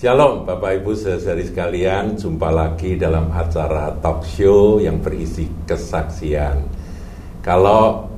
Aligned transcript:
Shalom 0.00 0.48
Bapak 0.48 0.80
Ibu 0.80 0.96
saudari 0.96 1.44
sekalian, 1.44 2.16
jumpa 2.16 2.48
lagi 2.48 2.96
dalam 2.96 3.28
acara 3.36 3.92
talk 4.00 4.24
show 4.24 4.80
yang 4.80 5.04
berisi 5.04 5.44
kesaksian. 5.68 6.56
Kalau 7.44 8.08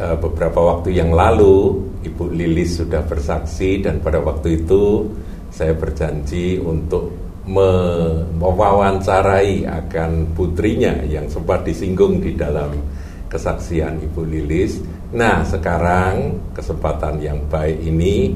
e, 0.00 0.16
beberapa 0.16 0.64
waktu 0.64 0.96
yang 0.96 1.12
lalu 1.12 1.76
Ibu 2.08 2.32
Lilis 2.32 2.80
sudah 2.80 3.04
bersaksi 3.04 3.84
dan 3.84 4.00
pada 4.00 4.24
waktu 4.24 4.64
itu 4.64 5.12
saya 5.52 5.76
berjanji 5.76 6.56
untuk 6.56 7.12
mewawancarai 7.44 9.68
akan 9.68 10.32
putrinya 10.32 11.04
yang 11.04 11.28
sempat 11.28 11.68
disinggung 11.68 12.16
di 12.16 12.32
dalam 12.32 12.80
kesaksian 13.28 14.00
Ibu 14.00 14.24
Lilis. 14.24 14.80
Nah, 15.12 15.44
sekarang 15.44 16.48
kesempatan 16.56 17.20
yang 17.20 17.44
baik 17.44 17.84
ini 17.84 18.32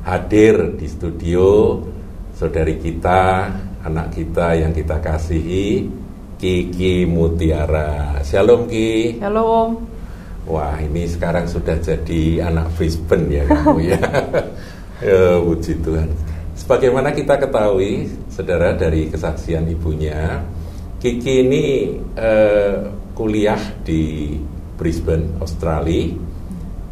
hadir 0.00 0.80
di 0.80 0.88
studio 0.88 1.76
saudari 2.38 2.78
kita, 2.78 3.50
anak 3.82 4.14
kita 4.14 4.54
yang 4.54 4.70
kita 4.70 5.02
kasihi, 5.02 5.90
Kiki 6.38 7.02
Mutiara. 7.02 8.22
Shalom 8.22 8.70
Ki. 8.70 9.18
Shalom. 9.18 9.82
Wah 10.46 10.78
ini 10.78 11.10
sekarang 11.10 11.50
sudah 11.50 11.74
jadi 11.82 12.46
anak 12.46 12.70
Brisbane 12.78 13.26
ya 13.26 13.42
kamu 13.42 13.90
ya. 13.90 13.98
ya 15.10 15.42
puji 15.42 15.82
Tuhan. 15.82 16.14
Sebagaimana 16.54 17.10
kita 17.10 17.42
ketahui, 17.42 18.06
saudara 18.30 18.70
dari 18.70 19.10
kesaksian 19.10 19.66
ibunya, 19.66 20.38
Kiki 21.02 21.42
ini 21.42 21.64
eh, 22.14 22.86
kuliah 23.18 23.82
di 23.82 24.38
Brisbane, 24.78 25.42
Australia, 25.42 26.14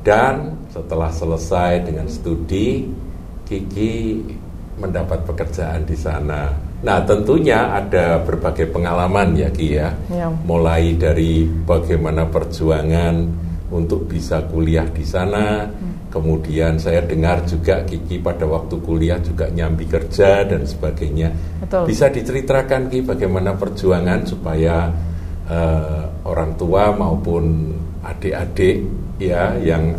dan 0.03 0.67
setelah 0.75 1.15
selesai 1.15 1.87
dengan 1.87 2.11
studi, 2.11 2.83
Kiki 3.47 3.95
mendapat 4.77 5.25
pekerjaan 5.25 5.83
di 5.89 5.97
sana. 5.97 6.53
Nah, 6.85 6.99
tentunya 7.09 7.73
ada 7.73 8.21
berbagai 8.21 8.69
pengalaman 8.69 9.33
ya 9.33 9.49
Ki 9.49 9.81
ya. 9.81 9.89
ya. 10.13 10.29
Mulai 10.29 10.95
dari 11.01 11.49
bagaimana 11.49 12.29
perjuangan 12.29 13.15
untuk 13.73 14.07
bisa 14.07 14.45
kuliah 14.47 14.87
di 14.87 15.03
sana. 15.03 15.67
Hmm. 15.67 15.95
Kemudian 16.13 16.81
saya 16.81 17.05
dengar 17.05 17.45
juga 17.45 17.85
Kiki 17.85 18.23
pada 18.23 18.49
waktu 18.49 18.81
kuliah 18.81 19.21
juga 19.21 19.53
nyambi 19.53 19.85
kerja 19.85 20.47
dan 20.49 20.65
sebagainya. 20.65 21.29
Betul. 21.61 21.93
Bisa 21.93 22.09
diceritakan 22.09 22.89
Ki 22.89 23.05
bagaimana 23.05 23.53
perjuangan 23.59 24.25
supaya 24.25 24.89
uh, 25.51 26.03
orang 26.25 26.57
tua 26.57 26.95
maupun 26.95 27.75
adik-adik 28.07 28.87
ya 29.19 29.57
yang 29.61 29.93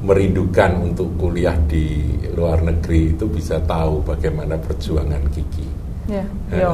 merindukan 0.00 0.80
untuk 0.80 1.12
kuliah 1.20 1.56
di 1.68 2.16
luar 2.32 2.64
negeri 2.64 3.12
itu 3.16 3.28
bisa 3.28 3.60
tahu 3.60 4.00
bagaimana 4.00 4.56
perjuangan 4.56 5.20
Kiki. 5.28 5.66
Ya, 6.08 6.24
uh, 6.24 6.56
ya. 6.56 6.68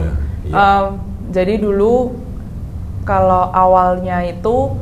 Um, 0.55 0.87
jadi 1.35 1.59
dulu 1.59 2.15
kalau 3.03 3.51
awalnya 3.51 4.23
itu 4.23 4.79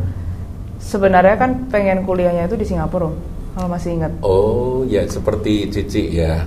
sebenarnya 0.77 1.41
kan 1.41 1.73
pengen 1.73 2.05
kuliahnya 2.05 2.45
itu 2.45 2.57
di 2.61 2.67
Singapura, 2.69 3.09
kalau 3.57 3.69
masih 3.73 3.97
ingat. 3.97 4.13
Oh 4.21 4.85
ya 4.85 5.09
seperti 5.09 5.73
Cici 5.73 6.13
ya. 6.21 6.45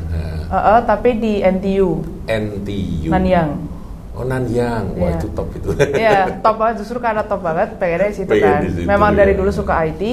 Uh, 0.48 0.54
uh, 0.54 0.80
tapi 0.86 1.18
di 1.18 1.42
NTU. 1.42 2.06
NTU. 2.30 3.10
Nanyang. 3.10 3.58
Oh 4.18 4.26
Nanyang, 4.26 4.98
wah 4.98 5.14
yeah. 5.14 5.18
itu 5.18 5.28
top 5.34 5.50
itu. 5.54 5.70
Iya, 5.94 6.20
top 6.46 6.56
banget 6.58 6.76
justru 6.86 6.98
karena 6.98 7.22
top 7.26 7.42
banget 7.42 7.78
pengennya 7.78 8.10
di 8.10 8.18
situ 8.18 8.32
Pengen 8.34 8.46
kan. 8.46 8.62
Di 8.66 8.70
situ, 8.74 8.88
Memang 8.90 9.12
ya. 9.14 9.18
dari 9.22 9.34
dulu 9.38 9.50
suka 9.54 9.74
IT, 9.86 10.04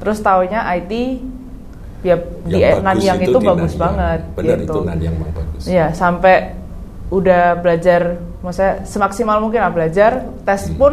terus 0.00 0.18
taunya 0.20 0.62
IT 0.76 0.92
ya 2.04 2.16
di 2.46 2.60
Nanyang 2.60 3.18
itu, 3.24 3.30
itu 3.34 3.38
bagus 3.42 3.72
Nanyang. 3.74 3.82
banget 3.82 4.20
Benar 4.36 4.58
gitu. 4.62 4.72
itu 4.72 4.78
Nanyang 4.86 5.14
memang 5.18 5.32
bagus. 5.34 5.62
Iya, 5.66 5.86
sampai 5.96 6.54
udah 7.10 7.58
belajar 7.62 8.18
maksudnya 8.42 8.82
semaksimal 8.86 9.38
mungkin 9.42 9.62
lah 9.62 9.72
belajar, 9.74 10.26
tes 10.46 10.70
hmm. 10.70 10.78
pun 10.78 10.92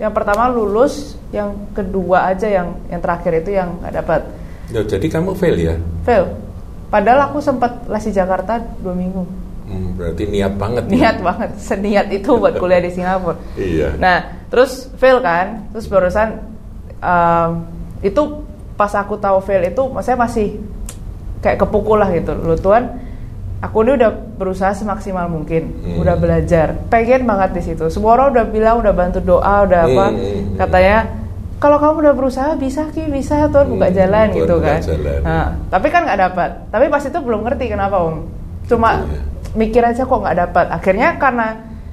yang 0.00 0.12
pertama 0.12 0.48
lulus, 0.48 1.16
yang 1.32 1.52
kedua 1.76 2.32
aja 2.32 2.48
yang 2.48 2.76
yang 2.88 3.00
terakhir 3.00 3.44
itu 3.44 3.50
yang 3.56 3.76
nggak 3.80 3.94
dapat. 4.04 4.20
Ya, 4.72 4.80
jadi 4.84 5.06
kamu 5.08 5.36
fail 5.36 5.56
ya? 5.56 5.74
Fail. 6.04 6.32
Padahal 6.88 7.32
aku 7.32 7.40
sempat 7.40 7.88
les 7.88 8.04
di 8.04 8.12
Jakarta 8.12 8.60
dua 8.80 8.92
minggu. 8.96 9.24
Hmm, 9.68 9.96
berarti 9.96 10.28
niat 10.28 10.52
banget. 10.60 10.84
Niat 10.88 11.16
ya? 11.20 11.24
banget, 11.24 11.50
seniat 11.60 12.06
itu 12.12 12.28
buat 12.36 12.56
kuliah 12.60 12.80
di 12.80 12.92
Singapura. 12.92 13.36
iya. 13.56 13.96
Nah, 13.96 14.44
terus 14.52 14.92
fail 15.00 15.20
kan, 15.24 15.72
terus 15.72 15.88
barusan 15.88 16.44
um, 17.00 17.64
itu 18.02 18.22
pas 18.74 18.90
aku 18.98 19.14
tahu 19.16 19.38
fail 19.38 19.62
itu 19.62 19.82
saya 20.02 20.18
masih 20.18 20.58
kayak 21.38 21.62
kepukul 21.62 21.98
lah 22.02 22.10
gitu 22.10 22.34
loh 22.34 22.58
Tuhan 22.58 22.98
aku 23.62 23.86
ini 23.86 23.94
udah 23.94 24.10
berusaha 24.38 24.74
semaksimal 24.74 25.30
mungkin 25.30 25.70
hmm. 25.70 26.02
udah 26.02 26.18
belajar 26.18 26.74
pengen 26.90 27.22
banget 27.22 27.54
di 27.54 27.62
situ 27.62 27.86
semua 27.94 28.18
orang 28.18 28.34
udah 28.34 28.46
bilang 28.50 28.82
udah 28.82 28.90
bantu 28.90 29.22
doa 29.22 29.62
udah 29.62 29.80
apa 29.86 30.06
hmm. 30.10 30.18
hmm, 30.18 30.34
hmm. 30.34 30.56
katanya 30.58 30.98
kalau 31.62 31.78
kamu 31.78 31.96
udah 32.02 32.14
berusaha 32.18 32.50
bisa 32.58 32.90
ki 32.90 33.06
bisa 33.06 33.46
Tuhan 33.46 33.70
buka 33.70 33.86
hmm, 33.86 33.94
jalan 33.94 34.26
Tuhan 34.26 34.38
gitu 34.42 34.54
buka 34.58 34.66
kan 34.66 34.80
jalan. 34.82 35.20
Nah, 35.22 35.46
tapi 35.70 35.86
kan 35.94 36.02
nggak 36.02 36.20
dapat 36.26 36.50
tapi 36.74 36.84
pas 36.90 37.02
itu 37.06 37.18
belum 37.22 37.40
ngerti 37.46 37.64
kenapa 37.70 37.96
om 38.02 38.26
cuma 38.66 39.06
gitu, 39.06 39.14
ya. 39.14 39.20
mikir 39.54 39.82
aja 39.86 40.02
kok 40.02 40.18
nggak 40.26 40.38
dapat 40.42 40.66
akhirnya 40.74 41.08
karena 41.22 41.46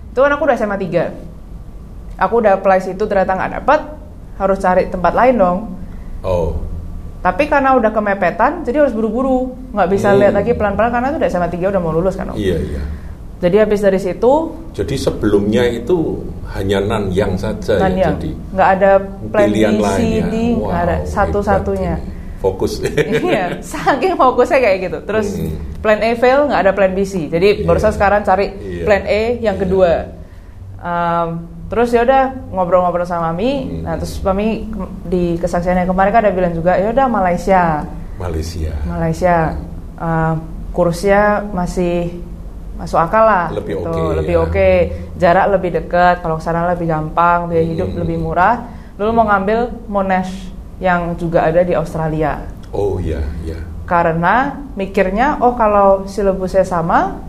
itu 0.10 0.20
kan 0.26 0.32
aku 0.34 0.42
udah 0.50 0.58
SMA 0.58 0.78
3 0.82 2.18
aku 2.18 2.34
udah 2.42 2.52
apply 2.58 2.82
situ 2.82 3.04
ternyata 3.06 3.38
nggak 3.38 3.52
dapat 3.62 3.80
harus 4.42 4.58
cari 4.58 4.90
tempat 4.90 5.14
lain 5.14 5.36
dong 5.38 5.60
Oh. 6.24 6.60
Tapi 7.20 7.52
karena 7.52 7.76
udah 7.76 7.92
kemepetan, 7.92 8.64
jadi 8.64 8.88
harus 8.88 8.96
buru-buru, 8.96 9.52
nggak 9.76 9.90
bisa 9.92 10.16
hmm. 10.16 10.20
lihat 10.24 10.34
lagi 10.40 10.52
pelan-pelan 10.56 10.92
karena 10.92 11.08
itu 11.12 11.18
udah 11.20 11.30
SMA 11.30 11.50
tiga 11.52 11.66
udah 11.68 11.82
mau 11.84 11.92
lulus 11.92 12.16
kan? 12.16 12.32
Iya 12.32 12.58
iya. 12.64 12.82
Jadi 13.40 13.56
habis 13.60 13.80
dari 13.80 14.00
situ. 14.00 14.32
Jadi 14.76 14.96
sebelumnya 15.00 15.64
itu 15.68 16.24
hanya 16.56 16.80
nan 16.84 17.12
yang 17.12 17.36
saja 17.40 17.80
nan 17.80 17.96
ya, 17.96 18.12
jadi 18.16 18.30
nggak 18.56 18.70
ada 18.80 18.92
plan 19.32 19.48
B, 19.52 19.84
C, 19.96 20.00
D, 20.28 20.36
wow, 20.56 20.68
nggak 20.72 20.82
ada 20.84 20.98
satu-satunya. 21.08 21.96
Fokus. 22.40 22.80
iya, 23.28 23.60
saking 23.60 24.16
fokusnya 24.16 24.60
kayak 24.64 24.78
gitu. 24.88 24.98
Terus 25.04 25.28
hmm. 25.36 25.84
plan 25.84 26.00
A 26.00 26.16
fail, 26.16 26.48
nggak 26.48 26.62
ada 26.68 26.72
plan 26.72 26.92
B, 26.96 27.04
C. 27.04 27.28
Jadi 27.28 27.64
yeah. 27.64 27.68
barusan 27.68 27.92
sekarang 27.92 28.24
cari 28.24 28.56
yeah. 28.60 28.86
plan 28.88 29.04
A 29.04 29.22
yang 29.44 29.56
yeah. 29.56 29.56
kedua. 29.60 29.92
Um, 30.80 31.59
terus 31.70 31.94
ya 31.94 32.02
udah 32.02 32.50
ngobrol-ngobrol 32.50 33.06
sama 33.06 33.30
Mami 33.30 33.70
hmm. 33.70 33.82
nah 33.86 33.94
terus 33.96 34.18
Mami 34.26 34.66
di 35.06 35.38
kesaksian 35.38 35.78
yang 35.78 35.90
kemarin 35.90 36.12
kan 36.12 36.22
ada 36.26 36.34
bilang 36.34 36.54
juga 36.58 36.76
ya 36.76 36.90
udah 36.90 37.06
Malaysia 37.06 37.86
Malaysia 38.18 38.74
Malaysia 38.90 39.36
uh, 40.02 40.34
kursnya 40.74 41.46
masih 41.54 42.26
masuk 42.76 42.98
akal 42.98 43.24
lah 43.28 43.48
lebih 43.54 43.78
gitu. 43.78 43.86
oke 43.86 43.94
okay, 43.94 44.18
lebih 44.18 44.36
ya. 44.36 44.42
oke 44.42 44.52
okay. 44.52 44.76
jarak 45.20 45.46
lebih 45.54 45.70
dekat 45.78 46.16
kalau 46.26 46.42
sana 46.42 46.66
lebih 46.74 46.90
gampang 46.90 47.46
biaya 47.46 47.64
hmm. 47.64 47.72
hidup 47.78 47.90
lebih 48.02 48.18
murah 48.18 48.66
lalu 48.98 49.12
mau 49.14 49.26
ngambil 49.30 49.60
Monash 49.86 50.34
yang 50.82 51.14
juga 51.22 51.46
ada 51.46 51.62
di 51.62 51.78
Australia 51.78 52.50
oh 52.74 52.98
iya 52.98 53.22
iya 53.46 53.60
karena 53.86 54.58
mikirnya 54.74 55.42
oh 55.42 55.54
kalau 55.54 56.06
silabusnya 56.10 56.66
sama 56.66 57.29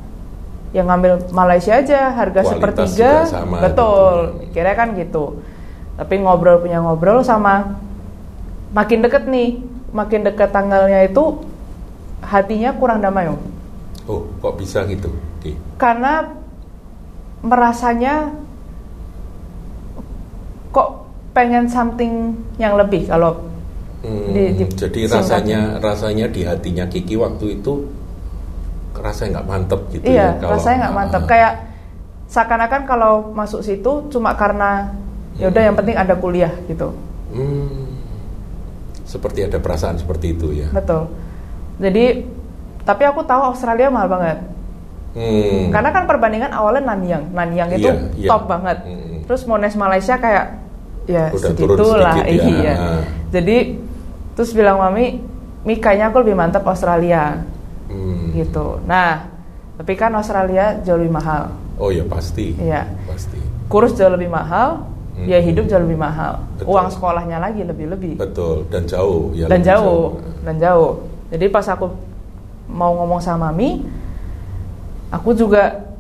yang 0.71 0.87
ngambil 0.87 1.31
Malaysia 1.35 1.75
aja 1.75 2.15
harga 2.15 2.47
Kualitas 2.47 2.95
sepertiga. 2.95 3.13
sama, 3.27 3.59
betul 3.59 4.15
gitu. 4.47 4.55
kira 4.55 4.73
kan 4.79 4.95
gitu. 4.95 5.43
Tapi 5.99 6.15
ngobrol 6.23 6.63
punya 6.63 6.79
ngobrol 6.81 7.21
sama 7.27 7.77
makin 8.71 9.03
deket 9.03 9.27
nih 9.27 9.59
makin 9.91 10.23
deket 10.23 10.55
tanggalnya 10.55 11.05
itu 11.05 11.43
hatinya 12.23 12.71
kurang 12.79 13.03
damai 13.03 13.29
om. 13.29 13.41
Oh 14.07 14.31
kok 14.39 14.55
bisa 14.59 14.87
gitu? 14.87 15.11
Okay. 15.41 15.57
karena 15.81 16.37
merasanya 17.41 18.29
kok 20.69 21.09
pengen 21.33 21.65
something 21.65 22.37
yang 22.61 22.77
lebih 22.77 23.09
kalau 23.09 23.41
hmm, 24.05 24.29
di, 24.37 24.43
di 24.61 24.65
jadi 24.69 25.09
rasanya 25.09 25.81
rasanya 25.81 26.29
di 26.29 26.45
hatinya 26.45 26.85
Kiki 26.85 27.17
waktu 27.17 27.57
itu 27.57 27.89
rasanya 29.01 29.41
nggak 29.41 29.49
mantep 29.49 29.81
gitu 29.93 30.05
iya, 30.07 30.37
ya. 30.37 30.45
Iya, 30.45 30.49
rasanya 30.53 30.77
nggak 30.87 30.97
mantep. 30.97 31.23
Uh, 31.25 31.29
Kayak 31.29 31.53
seakan-akan 32.31 32.83
kalau 32.87 33.13
masuk 33.35 33.61
situ 33.67 34.07
cuma 34.13 34.39
karena 34.39 34.95
ya 35.35 35.51
udah 35.51 35.61
hmm. 35.61 35.69
yang 35.73 35.77
penting 35.77 35.97
ada 35.99 36.15
kuliah 36.15 36.53
gitu. 36.71 36.95
Hmm, 37.35 37.91
seperti 39.03 39.51
ada 39.51 39.59
perasaan 39.59 39.99
seperti 39.99 40.39
itu 40.39 40.55
ya. 40.55 40.69
Betul. 40.71 41.11
Jadi 41.83 42.27
tapi 42.87 43.03
aku 43.05 43.27
tahu 43.27 43.51
Australia 43.51 43.91
mahal 43.91 44.09
banget. 44.09 44.39
Hmm. 45.11 45.75
Karena 45.75 45.91
kan 45.91 46.07
perbandingan 46.07 46.55
awalnya 46.55 46.95
Nanyang, 46.95 47.25
Nanyang 47.35 47.69
itu 47.75 47.91
iya, 47.91 47.95
iya. 48.15 48.29
top 48.31 48.47
banget. 48.47 48.79
Hmm. 48.87 49.27
Terus 49.27 49.43
Monash 49.51 49.75
Malaysia 49.75 50.15
kayak 50.21 50.47
ya 51.11 51.35
Udah 51.35 51.51
segitulah 51.51 52.15
ya. 52.23 52.25
iya. 52.31 52.75
Jadi 53.35 53.57
terus 54.39 54.55
bilang 54.55 54.79
mami, 54.79 55.19
Mi 55.61 55.77
kayaknya 55.77 56.09
aku 56.09 56.25
lebih 56.25 56.39
mantap 56.39 56.65
Australia 56.65 57.43
hmm. 57.91 58.33
gitu. 58.39 58.79
Nah, 58.87 59.29
tapi 59.77 59.93
kan 59.99 60.15
Australia 60.15 60.79
jauh 60.87 60.97
lebih 60.97 61.19
mahal. 61.19 61.51
Oh 61.77 61.91
ya 61.91 62.07
pasti. 62.07 62.55
Iya. 62.57 62.87
Pasti. 63.05 63.37
Kurus 63.67 63.99
jauh 63.99 64.13
lebih 64.15 64.31
mahal, 64.31 64.87
hmm. 65.19 65.27
biaya 65.27 65.43
hidup 65.43 65.67
jauh 65.67 65.83
lebih 65.83 65.99
mahal. 65.99 66.47
Betul. 66.57 66.71
Uang 66.71 66.89
sekolahnya 66.89 67.43
lagi 67.43 67.67
lebih 67.67 67.87
lebih. 67.91 68.15
Betul. 68.17 68.65
Dan 68.71 68.87
jauh. 68.87 69.35
Ya 69.35 69.51
dan 69.51 69.61
jauh. 69.61 69.83
jauh. 69.83 70.07
Dan 70.47 70.57
jauh. 70.63 70.93
Jadi 71.31 71.47
pas 71.51 71.67
aku 71.67 71.91
mau 72.71 72.95
ngomong 72.95 73.19
sama 73.19 73.51
Mami, 73.51 73.83
aku 75.11 75.35
juga 75.35 75.91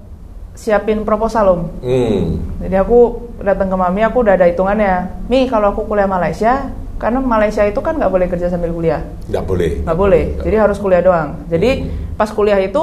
siapin 0.54 1.02
proposal 1.02 1.44
om. 1.50 1.62
Hmm. 1.82 2.38
Jadi 2.60 2.76
aku 2.76 3.30
datang 3.40 3.72
ke 3.72 3.76
mami, 3.80 4.04
aku 4.04 4.20
udah 4.20 4.34
ada 4.36 4.46
hitungannya. 4.50 5.24
Mi 5.30 5.48
kalau 5.48 5.72
aku 5.72 5.88
kuliah 5.88 6.10
Malaysia, 6.10 6.68
karena 7.00 7.18
Malaysia 7.18 7.64
itu 7.64 7.80
kan 7.80 7.96
nggak 7.96 8.06
boleh 8.06 8.28
kerja 8.28 8.46
sambil 8.46 8.70
kuliah, 8.70 9.00
Nggak 9.26 9.42
boleh. 9.42 9.70
nggak 9.80 9.96
boleh. 9.96 10.22
Nggak 10.30 10.44
Jadi 10.44 10.56
harus 10.58 10.76
kuliah 10.76 11.00
doang. 11.00 11.28
Jadi 11.48 11.70
Hmm. 11.80 12.14
pas 12.14 12.28
kuliah 12.28 12.60
itu 12.60 12.82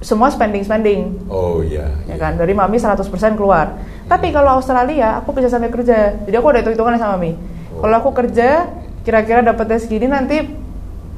semua 0.00 0.26
spending 0.26 0.64
spending, 0.64 1.20
Oh 1.28 1.60
iya. 1.60 1.86
ya 2.08 2.16
kan. 2.16 2.34
Dari 2.34 2.50
mami 2.50 2.74
100% 2.74 3.06
keluar. 3.32 3.76
Tapi 4.02 4.32
kalau 4.32 4.56
Australia, 4.56 5.14
aku 5.14 5.30
bisa 5.30 5.46
sambil 5.46 5.68
kerja. 5.68 6.18
Jadi 6.18 6.32
aku 6.32 6.48
ada 6.48 6.58
hitung 6.58 6.74
hitungannya 6.74 6.98
sama 6.98 7.14
mami. 7.14 7.36
Oh. 7.70 7.84
Kalau 7.84 8.00
aku 8.00 8.10
kerja, 8.12 8.66
kira-kira 9.02 9.40
dapetnya 9.40 9.78
segini 9.78 10.06
nanti 10.06 10.42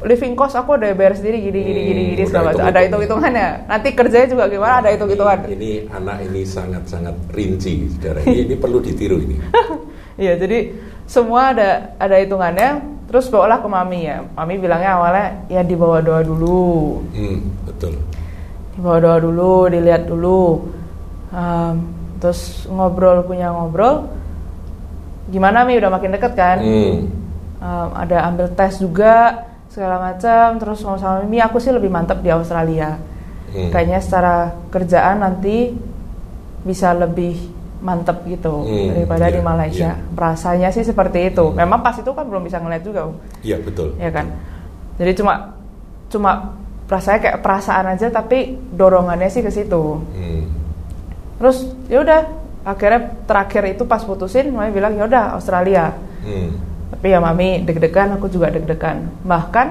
living 0.03 0.37
cost 0.37 0.53
aku 0.53 0.77
udah 0.77 0.93
bayar 0.93 1.17
sendiri 1.17 1.41
gini 1.41 1.61
gini 1.61 1.81
Hmm, 1.81 1.89
gini 1.89 2.03
gini 2.05 2.15
udah 2.19 2.27
segala 2.29 2.45
macam. 2.51 2.65
Ada 2.67 2.81
hitung 2.83 3.01
hitungannya. 3.01 3.49
Nanti 3.65 3.89
kerjanya 3.91 4.27
juga 4.29 4.45
gimana? 4.47 4.75
Ada 4.83 4.91
hitung 4.93 5.09
hitungan. 5.09 5.39
Ini, 5.41 5.55
ini 5.55 5.71
anak 5.89 6.17
ini 6.23 6.41
sangat-sangat 6.45 7.15
rinci, 7.33 7.89
saudara. 7.89 8.21
Ini, 8.21 8.41
ini 8.45 8.55
perlu 8.55 8.83
ditiru 8.83 9.17
ini. 9.17 9.39
Iya, 10.15 10.39
jadi 10.39 10.71
semua 11.05 11.53
ada 11.53 11.93
ada 12.01 12.17
hitungannya. 12.21 12.97
Terus 13.05 13.31
bawalah 13.31 13.63
ke 13.63 13.69
mami 13.71 14.11
ya. 14.11 14.25
Mami 14.35 14.59
bilangnya 14.59 14.99
awalnya 14.99 15.27
ya 15.47 15.63
dibawa 15.63 16.03
doa 16.03 16.25
dulu, 16.25 16.99
Hmm, 17.15 17.39
betul. 17.63 17.95
dibawa 18.75 18.99
doa 18.99 19.17
dulu, 19.23 19.55
dilihat 19.71 20.03
dulu. 20.09 20.67
Um, 21.31 21.75
terus 22.19 22.67
ngobrol 22.67 23.23
punya 23.23 23.55
ngobrol. 23.55 24.11
Gimana 25.31 25.63
mi 25.63 25.79
udah 25.79 25.91
makin 25.95 26.11
deket 26.17 26.33
kan? 26.35 26.59
Hmm. 26.59 27.07
Um, 27.63 27.89
ada 27.95 28.27
ambil 28.27 28.51
tes 28.51 28.83
juga 28.83 29.47
segala 29.71 30.11
macam. 30.11 30.59
Terus 30.59 30.83
mau 30.83 30.99
sama 30.99 31.23
Mimi 31.23 31.39
aku 31.39 31.63
sih 31.63 31.71
lebih 31.71 31.95
mantap 31.95 32.19
di 32.19 32.35
Australia. 32.35 32.99
Hmm. 33.55 33.71
Kayaknya 33.71 34.01
secara 34.03 34.35
kerjaan 34.75 35.23
nanti 35.23 35.71
bisa 36.67 36.91
lebih 36.97 37.54
mantep 37.85 38.25
gitu 38.25 38.65
Hmm, 38.65 38.97
daripada 38.97 39.29
iya, 39.29 39.35
di 39.37 39.41
Malaysia. 39.41 39.91
iya. 39.93 40.17
Rasanya 40.17 40.73
sih 40.73 40.83
seperti 40.83 41.29
itu. 41.29 41.53
Memang 41.53 41.85
pas 41.85 41.93
itu 41.93 42.09
kan 42.09 42.25
belum 42.25 42.43
bisa 42.43 42.57
ngeliat 42.57 42.81
juga. 42.81 43.13
Iya 43.45 43.61
betul. 43.61 43.93
ya 44.01 44.09
kan. 44.09 44.33
Jadi 44.97 45.13
cuma 45.15 45.53
cuma 46.09 46.31
rasanya 46.89 47.21
kayak 47.21 47.39
perasaan 47.41 47.87
aja, 47.93 48.09
tapi 48.09 48.57
dorongannya 48.73 49.29
sih 49.29 49.41
ke 49.41 49.51
situ. 49.51 50.01
Hmm. 50.01 50.45
Terus 51.37 51.57
ya 51.87 52.01
udah, 52.01 52.21
akhirnya 52.63 53.01
terakhir 53.25 53.63
itu 53.71 53.85
pas 53.85 54.01
putusin, 54.01 54.49
mami 54.49 54.73
bilang 54.73 54.97
ya 54.97 55.05
udah 55.05 55.37
Australia. 55.37 55.93
Hmm. 56.25 56.57
Tapi 56.89 57.07
ya 57.11 57.19
mami 57.19 57.61
deg-degan, 57.63 58.17
aku 58.17 58.29
juga 58.29 58.49
deg-degan. 58.49 59.25
Bahkan 59.25 59.69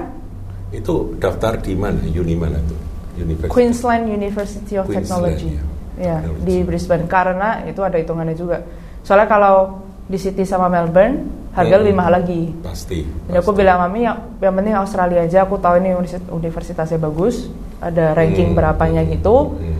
Itu 0.70 1.14
daftar 1.18 1.58
di 1.58 1.74
mana? 1.74 2.02
Uni 2.04 2.34
mana 2.34 2.58
tuh? 2.62 2.78
Universitas. 3.14 3.50
Queensland 3.50 4.04
University 4.06 4.74
of 4.74 4.86
Queensland, 4.86 5.34
Technology. 5.34 5.50
ya. 5.54 5.62
Ya, 5.94 6.18
di 6.42 6.66
Brisbane 6.66 7.06
karena 7.06 7.62
itu 7.64 7.78
ada 7.78 7.94
hitungannya 7.94 8.34
juga. 8.34 8.66
Soalnya 9.06 9.30
kalau 9.30 9.84
di 10.04 10.18
Sydney 10.18 10.42
sama 10.42 10.66
Melbourne 10.66 11.30
harga 11.54 11.70
Hmm. 11.70 11.82
lebih 11.86 11.94
mahal 11.94 12.12
lagi. 12.18 12.50
Pasti. 12.66 13.06
Jadi 13.06 13.36
aku 13.38 13.54
bilang 13.54 13.78
mami 13.78 14.02
yang, 14.02 14.18
yang 14.42 14.54
penting 14.58 14.74
Australia 14.74 15.22
aja. 15.22 15.46
Aku 15.46 15.54
tahu 15.56 15.78
ini 15.78 15.94
universi- 15.94 16.26
universitasnya 16.26 16.98
bagus, 16.98 17.46
ada 17.78 18.10
ranking 18.12 18.52
Hmm. 18.52 18.58
berapanya 18.58 19.06
gitu. 19.06 19.54
Hmm. 19.54 19.78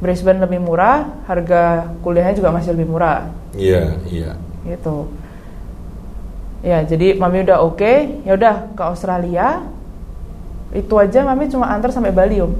Brisbane 0.00 0.40
lebih 0.40 0.64
murah, 0.64 1.12
harga 1.28 1.92
kuliahnya 2.00 2.40
juga 2.40 2.48
masih 2.48 2.72
lebih 2.72 2.88
murah, 2.88 3.28
Iya, 3.52 4.00
iya. 4.08 4.32
gitu. 4.64 5.12
Ya, 6.64 6.80
jadi 6.80 7.20
mami 7.20 7.44
udah 7.44 7.60
oke, 7.60 8.24
ya 8.24 8.32
udah 8.32 8.72
ke 8.72 8.80
Australia. 8.80 9.60
Itu 10.72 10.96
aja 10.96 11.20
mami 11.20 11.52
cuma 11.52 11.68
antar 11.68 11.92
sampai 11.92 12.16
Bali 12.16 12.40
om. 12.40 12.52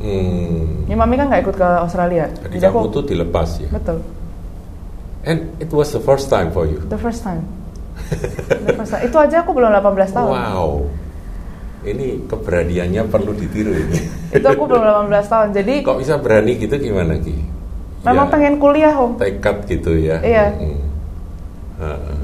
Hmm. 0.00 0.88
Ini 0.88 0.96
mami 0.96 1.14
kan 1.14 1.28
nggak 1.28 1.42
ikut 1.44 1.56
ke 1.56 1.68
Australia. 1.78 2.26
Jadi 2.32 2.56
kamu 2.58 2.88
tuh 2.88 3.04
dilepas 3.04 3.60
ya. 3.60 3.68
betul. 3.68 4.00
And 5.20 5.52
it 5.60 5.68
was 5.68 5.92
the 5.92 6.00
first 6.00 6.26
time 6.26 6.48
for 6.48 6.64
you. 6.64 6.80
The 6.82 6.96
first 6.96 7.20
time. 7.20 7.44
The 8.48 8.72
first 8.74 8.90
time. 8.90 9.04
Itu 9.04 9.20
aja 9.20 9.44
aku 9.44 9.52
belum 9.52 9.68
18 9.70 10.16
tahun. 10.16 10.32
Wow. 10.32 10.88
Ini 11.80 12.24
keberaniannya 12.24 13.02
perlu 13.06 13.32
ditiru 13.32 13.72
ini. 13.72 14.00
Itu 14.36 14.46
aku 14.46 14.64
belum 14.64 14.80
18 15.12 15.28
tahun. 15.28 15.48
Jadi 15.52 15.84
Kok 15.84 16.00
bisa 16.00 16.16
berani 16.16 16.56
gitu 16.56 16.74
gimana 16.74 17.16
Ki? 17.16 17.36
memang 18.00 18.26
Ya, 18.26 18.32
pengen 18.32 18.54
kuliah 18.56 18.96
om. 18.96 19.20
tekad 19.20 19.68
gitu 19.68 19.92
ya. 19.92 20.24
Iya. 20.24 20.56
Hmm. 20.56 20.80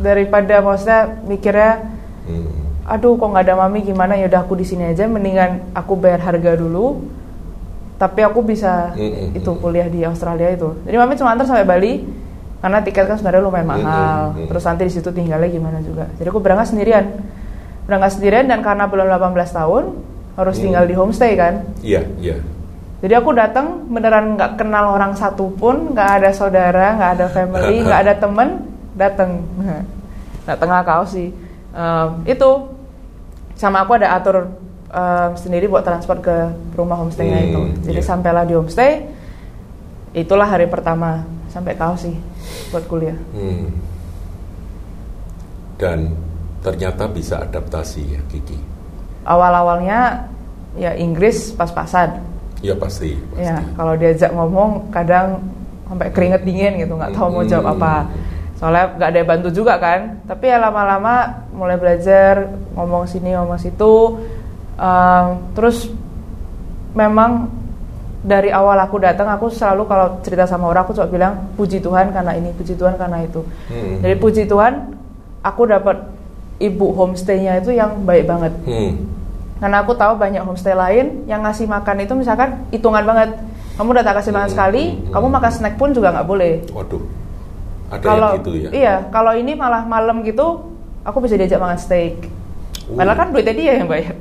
Daripada 0.01 0.61
maksudnya 0.61 1.21
mikirnya, 1.25 1.93
Hmm. 2.27 2.49
aduh 2.83 3.15
kok 3.15 3.29
nggak 3.29 3.45
ada 3.47 3.55
mami 3.57 3.81
gimana 3.81 4.19
ya 4.19 4.27
udah 4.27 4.43
aku 4.43 4.57
di 4.57 4.65
sini 4.65 4.89
aja. 4.89 5.05
Mendingan 5.05 5.73
aku 5.73 5.95
bayar 5.95 6.25
harga 6.25 6.57
dulu. 6.57 7.05
Tapi 7.97 8.21
aku 8.21 8.45
bisa 8.45 8.93
itu 9.33 9.51
kuliah 9.57 9.89
di 9.89 10.05
Australia 10.05 10.53
itu. 10.53 10.77
Jadi 10.85 10.97
mami 10.97 11.17
cuma 11.17 11.33
antar 11.33 11.49
sampai 11.49 11.65
Bali 11.65 11.93
karena 12.61 12.85
tiket 12.85 13.05
kan 13.09 13.17
sebenarnya 13.17 13.43
lumayan 13.43 13.67
mahal. 13.67 14.21
Terus 14.37 14.63
nanti 14.65 14.83
di 14.85 14.93
situ 14.93 15.09
tinggalnya 15.09 15.49
gimana 15.49 15.81
juga. 15.81 16.05
Jadi 16.21 16.29
aku 16.29 16.41
berangkat 16.41 16.77
sendirian. 16.77 17.05
Berangkat 17.89 18.21
sendirian 18.21 18.45
dan 18.45 18.61
karena 18.61 18.85
belum 18.85 19.09
18 19.09 19.33
tahun 19.49 19.85
harus 20.37 20.57
Mm. 20.61 20.63
tinggal 20.69 20.85
di 20.85 20.95
homestay 20.95 21.33
kan. 21.33 21.55
Iya, 21.81 22.05
iya. 22.21 22.37
Jadi 23.01 23.13
aku 23.13 23.33
datang 23.33 23.89
beneran 23.89 24.37
nggak 24.37 24.61
kenal 24.61 24.93
orang 24.93 25.17
satu 25.17 25.53
pun, 25.53 25.97
nggak 25.97 26.11
ada 26.21 26.31
saudara, 26.33 26.97
nggak 26.97 27.11
ada 27.17 27.27
family, 27.33 27.77
nggak 27.87 28.01
ada 28.05 28.15
temen, 28.17 28.49
datang. 28.93 29.31
Nggak 30.47 30.59
tengah 30.63 30.81
kau 30.87 31.03
sih. 31.03 31.35
Em, 31.75 32.09
itu 32.23 32.51
sama 33.59 33.83
aku 33.83 33.99
ada 33.99 34.15
atur 34.15 34.47
em, 34.89 35.31
sendiri 35.35 35.67
buat 35.67 35.83
transport 35.83 36.21
ke 36.21 36.37
rumah 36.73 36.97
homestaynya 36.97 37.39
Hmm, 37.39 37.47
itu. 37.47 37.61
Jadi 37.87 38.01
iya. 38.01 38.07
sampailah 38.07 38.45
di 38.45 38.55
homestay, 38.55 39.07
itulah 40.13 40.47
hari 40.47 40.67
pertama 40.67 41.25
sampai 41.49 41.75
kau 41.75 41.95
sih 41.95 42.15
buat 42.71 42.85
kuliah. 42.87 43.17
Hmm. 43.33 43.71
Dan 45.77 46.17
ternyata 46.61 47.05
bisa 47.07 47.41
adaptasi 47.41 48.03
ya 48.09 48.21
Kiki. 48.27 48.57
Awal-awalnya 49.23 50.31
ya 50.75 50.97
Inggris 50.97 51.53
pas-pasan. 51.53 52.23
Ya 52.65 52.73
pasti. 52.73 53.15
pasti. 53.33 53.45
Ya, 53.45 53.61
kalau 53.77 53.95
diajak 53.95 54.33
ngomong 54.33 54.89
kadang 54.89 55.45
sampai 55.87 56.09
keringet 56.11 56.43
dingin 56.43 56.81
gitu, 56.81 56.97
nggak 56.97 57.13
tahu 57.13 57.29
mau 57.31 57.45
jawab 57.45 57.67
Hmm. 57.69 57.75
apa. 57.77 57.95
Soalnya 58.57 58.85
nggak 58.97 59.09
ada 59.13 59.19
yang 59.21 59.29
bantu 59.29 59.49
juga 59.53 59.75
kan. 59.77 60.01
Tapi 60.25 60.45
ya 60.49 60.57
lama-lama 60.59 61.15
mulai 61.53 61.77
belajar 61.77 62.49
ngomong 62.73 63.05
sini 63.05 63.37
ngomong 63.37 63.61
situ. 63.61 64.17
Ehm, 64.77 65.27
terus 65.57 65.89
memang 66.93 67.49
dari 68.21 68.51
awal 68.51 68.77
aku 68.83 68.99
datang 68.99 69.31
aku 69.31 69.49
selalu 69.49 69.87
kalau 69.87 70.07
cerita 70.21 70.45
sama 70.45 70.67
orang 70.67 70.83
aku 70.83 70.93
coba 70.93 71.09
bilang 71.09 71.33
puji 71.55 71.79
Tuhan 71.79 72.11
karena 72.11 72.33
ini, 72.35 72.51
puji 72.53 72.75
Tuhan 72.75 72.99
karena 72.99 73.23
itu. 73.23 73.41
Hmm. 73.71 74.03
Jadi 74.03 74.15
puji 74.19 74.43
Tuhan 74.45 74.93
aku 75.41 75.63
dapat 75.65 75.97
ibu 76.59 76.91
homestaynya 76.93 77.63
itu 77.63 77.71
yang 77.71 78.03
baik 78.03 78.27
banget. 78.27 78.53
Hmm. 78.67 79.07
Karena 79.57 79.81
aku 79.81 79.97
tahu 79.97 80.21
banyak 80.21 80.43
homestay 80.45 80.77
lain 80.77 81.25
yang 81.25 81.41
ngasih 81.41 81.65
makan 81.65 81.97
itu 82.05 82.13
misalkan 82.13 82.61
hitungan 82.69 83.05
banget. 83.07 83.31
Kamu 83.77 83.93
udah 83.93 84.05
tak 84.05 84.21
kasih 84.21 84.33
makan 84.33 84.49
Hmm, 84.49 84.57
sekali, 84.57 84.83
hmm, 84.89 85.13
kamu 85.13 85.27
makan 85.33 85.53
snack 85.53 85.75
pun 85.77 85.93
juga 85.93 86.09
nggak 86.13 86.29
boleh. 86.29 86.53
Waduh. 86.73 87.05
Ada 87.87 88.03
Kalau 88.03 88.31
yang 88.33 88.39
gitu 88.43 88.51
ya. 88.59 88.69
iya, 88.75 88.95
kalau 89.15 89.33
ini 89.37 89.53
malah 89.55 89.87
malam 89.87 90.25
gitu, 90.27 90.65
aku 91.07 91.23
bisa 91.23 91.39
diajak 91.39 91.61
makan 91.61 91.79
steak. 91.79 92.27
Uh. 92.89 92.97
Padahal 92.99 93.17
kan 93.17 93.29
duitnya 93.31 93.55
dia 93.55 93.73
yang 93.79 93.89
bayar. 93.89 94.17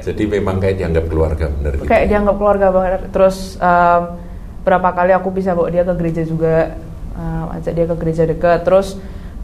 Jadi 0.00 0.24
memang 0.24 0.56
kayak 0.56 0.76
dianggap 0.80 1.04
keluarga 1.12 1.52
bener 1.52 1.72
gitu. 1.76 1.84
Kayak 1.84 2.06
dianggap 2.08 2.36
keluarga 2.40 2.66
banget. 2.72 3.00
Terus 3.12 3.60
em, 3.60 4.02
berapa 4.64 4.88
kali 4.96 5.12
aku 5.12 5.28
bisa 5.28 5.52
bawa 5.52 5.68
dia 5.68 5.84
ke 5.84 5.94
gereja 6.00 6.22
juga, 6.24 6.80
em, 7.12 7.46
ajak 7.60 7.72
dia 7.76 7.86
ke 7.90 7.96
gereja 8.00 8.22
dekat. 8.24 8.64
Terus 8.64 8.96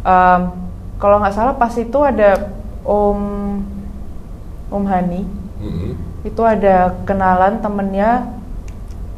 em, 0.07 0.41
kalau 0.97 1.21
nggak 1.21 1.35
salah 1.37 1.55
pas 1.55 1.75
itu 1.77 1.99
ada 2.01 2.49
Om 2.89 3.21
Om 4.73 4.85
Hani, 4.89 5.23
Mm-mm. 5.61 5.93
itu 6.25 6.43
ada 6.45 6.97
kenalan 7.05 7.61
temennya 7.61 8.33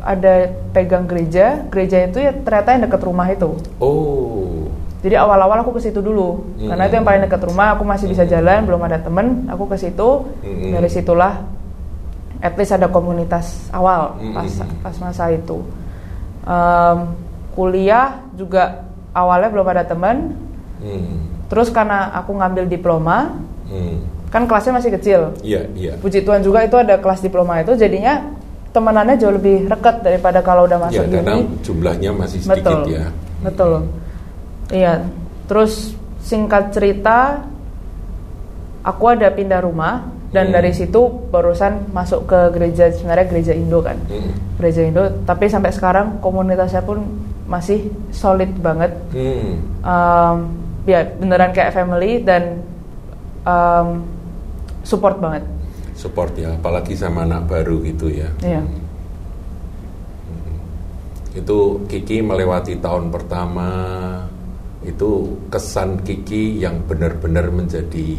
ada 0.00 0.48
pegang 0.72 1.04
gereja 1.04 1.60
gereja 1.68 2.08
itu 2.08 2.24
ya 2.24 2.32
ternyata 2.32 2.72
yang 2.72 2.82
dekat 2.88 3.02
rumah 3.04 3.28
itu 3.28 3.52
Oh. 3.76 4.59
Jadi 5.00 5.16
awal-awal 5.18 5.60
aku 5.60 5.72
ke 5.74 5.82
situ 5.82 5.98
dulu 5.98 6.44
Hmm. 6.56 6.68
karena 6.68 6.82
itu 6.84 6.94
yang 6.94 7.06
paling 7.06 7.22
dekat 7.24 7.40
rumah 7.42 7.68
aku 7.72 7.82
masih 7.82 8.06
bisa 8.06 8.24
jalan 8.24 8.64
belum 8.64 8.80
ada 8.82 8.98
temen 8.98 9.48
aku 9.48 9.64
ke 9.66 9.76
situ 9.76 10.08
Hmm. 10.40 10.72
dari 10.72 10.88
situlah 10.88 11.40
at 12.38 12.54
least 12.54 12.72
ada 12.72 12.86
komunitas 12.86 13.68
awal 13.70 14.16
Hmm. 14.16 14.32
pas 14.32 14.50
pas 14.82 14.96
masa 14.98 15.28
itu 15.28 15.60
Em, 16.40 16.98
kuliah 17.52 18.16
juga 18.32 18.88
awalnya 19.12 19.48
belum 19.48 19.66
ada 19.68 19.84
temen 19.84 20.32
Hmm. 20.80 21.28
terus 21.46 21.68
karena 21.68 22.08
aku 22.10 22.32
ngambil 22.32 22.64
diploma 22.64 23.36
Hmm. 23.68 24.00
kan 24.28 24.48
kelasnya 24.48 24.72
masih 24.72 24.90
kecil 24.90 25.20
Iya, 25.40 25.68
iya. 25.74 25.92
puji 25.96 26.24
Tuhan 26.24 26.40
juga 26.40 26.62
itu 26.62 26.72
ada 26.74 26.96
kelas 26.96 27.20
diploma 27.20 27.60
itu 27.60 27.76
jadinya 27.76 28.24
temenannya 28.70 29.18
jauh 29.18 29.34
lebih 29.34 29.66
rekat 29.66 30.00
daripada 30.00 30.40
kalau 30.40 30.64
udah 30.64 30.78
masuk 30.80 31.04
Ya, 31.04 31.20
karena 31.20 31.42
jumlahnya 31.60 32.10
masih 32.14 32.38
sedikit 32.40 32.64
Betul. 32.80 32.80
ya. 32.88 33.04
Betul. 33.42 33.72
Iya. 34.70 35.04
Terus 35.46 35.92
singkat 36.22 36.70
cerita 36.70 37.42
aku 38.80 39.04
ada 39.10 39.28
pindah 39.28 39.60
rumah 39.60 40.06
dan 40.30 40.48
Hmm. 40.48 40.54
dari 40.54 40.70
situ 40.70 41.00
barusan 41.28 41.90
masuk 41.90 42.30
ke 42.30 42.38
gereja 42.54 42.86
sebenarnya 42.94 43.26
gereja 43.26 43.52
Indo 43.52 43.82
kan 43.82 43.98
Hmm. 44.06 44.30
gereja 44.56 44.86
Indo 44.86 45.04
tapi 45.26 45.50
sampai 45.50 45.74
sekarang 45.74 46.22
komunitasnya 46.22 46.86
pun 46.86 47.02
masih 47.50 47.90
solid 48.14 48.54
banget 48.62 48.94
Hmm. 49.10 49.58
um, 49.82 50.36
ya 50.86 51.02
beneran 51.18 51.50
kayak 51.50 51.74
family 51.74 52.22
dan 52.22 52.62
um, 53.42 54.06
support 54.86 55.18
banget 55.18 55.42
Support 55.92 56.32
ya, 56.32 56.56
apalagi 56.56 56.96
sama 56.96 57.28
anak 57.28 57.44
baru 57.44 57.84
gitu 57.84 58.08
ya. 58.08 58.24
Iya. 58.40 58.64
Itu 61.36 61.84
Kiki 61.84 62.24
melewati 62.24 62.80
tahun 62.80 63.12
pertama, 63.12 63.68
itu 64.80 65.36
kesan 65.52 66.00
Kiki 66.00 66.56
yang 66.60 66.80
benar-benar 66.88 67.52
menjadi 67.52 68.16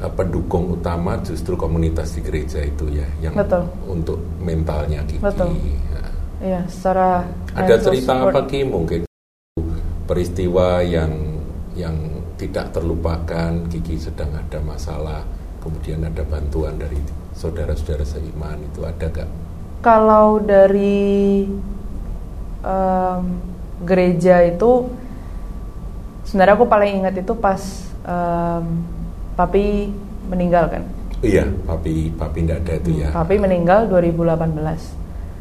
eh, 0.00 0.12
pendukung 0.14 0.78
utama 0.78 1.18
justru 1.26 1.58
komunitas 1.58 2.14
di 2.14 2.20
gereja 2.22 2.62
itu 2.62 2.86
ya, 2.94 3.08
yang 3.18 3.34
Betul. 3.34 3.66
untuk 3.90 4.18
mentalnya 4.38 5.02
Kiki. 5.06 5.22
Betul. 5.22 5.50
Ya. 5.90 6.04
Iya, 6.40 6.60
secara 6.72 7.28
Ada 7.52 7.76
cerita 7.84 8.14
support. 8.16 8.32
apa 8.32 8.40
Ki 8.48 8.60
mungkin 8.64 9.00
peristiwa 10.08 10.80
yang 10.80 11.12
yang 11.76 11.96
tidak 12.40 12.72
terlupakan 12.72 13.52
Kiki 13.68 14.00
sedang 14.00 14.32
ada 14.32 14.56
masalah 14.64 15.20
kemudian 15.60 16.00
ada 16.08 16.24
bantuan 16.24 16.80
dari 16.80 16.96
saudara-saudara 17.36 18.02
seiman 18.08 18.56
itu 18.64 18.80
ada 18.82 19.06
gak? 19.12 19.28
Kalau 19.84 20.40
dari 20.40 21.44
em, 22.64 23.22
gereja 23.84 24.44
itu 24.48 24.88
sebenarnya 26.30 26.54
aku 26.54 26.66
paling 26.66 27.02
ingat 27.02 27.14
itu 27.18 27.34
pas 27.34 27.58
em, 28.06 28.64
papi 29.34 29.90
meninggal 30.30 30.70
kan. 30.70 30.82
Iya, 31.20 31.44
papi 31.66 32.14
papi 32.14 32.38
tidak 32.46 32.58
ada 32.62 32.72
itu 32.78 32.90
ya. 32.96 33.08
Papi 33.10 33.34
meninggal 33.36 33.90
2018. 33.90 34.56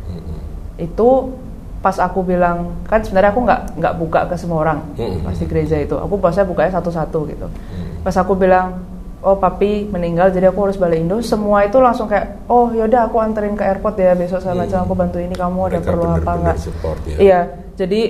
Mm-mm. 0.10 0.40
Itu 0.82 1.38
pas 1.80 1.96
aku 1.96 2.20
bilang 2.20 2.76
kan 2.84 3.00
sebenarnya 3.00 3.32
aku 3.32 3.42
nggak 3.46 3.62
nggak 3.80 3.94
buka 3.96 4.28
ke 4.28 4.36
semua 4.36 4.68
orang 4.68 4.80
Mm-mm. 4.98 5.24
pas 5.24 5.38
di 5.38 5.46
gereja 5.46 5.78
itu. 5.78 5.96
Aku 5.96 6.18
pasnya 6.18 6.44
bukanya 6.44 6.76
satu-satu 6.76 7.20
gitu. 7.30 7.48
Mm. 7.48 8.04
Pas 8.04 8.16
aku 8.18 8.36
bilang 8.36 8.82
oh 9.20 9.36
papi 9.36 9.84
meninggal 9.86 10.32
jadi 10.32 10.48
aku 10.48 10.68
harus 10.68 10.80
balik 10.80 11.04
Indo 11.04 11.20
semua 11.20 11.64
itu 11.64 11.76
langsung 11.78 12.08
kayak 12.08 12.48
oh 12.48 12.72
yaudah 12.72 13.08
aku 13.08 13.20
anterin 13.20 13.52
ke 13.52 13.64
airport 13.64 14.00
ya 14.00 14.16
besok 14.16 14.40
sama 14.40 14.64
macam 14.64 14.80
Hmm. 14.80 14.86
aku 14.88 14.94
bantu 14.96 15.18
ini 15.20 15.36
kamu 15.36 15.60
ada 15.60 15.72
Mereka 15.76 15.88
perlu 15.92 16.04
apa 16.08 16.32
nggak 16.40 16.58
ya. 17.04 17.18
iya 17.20 17.40
jadi 17.76 18.02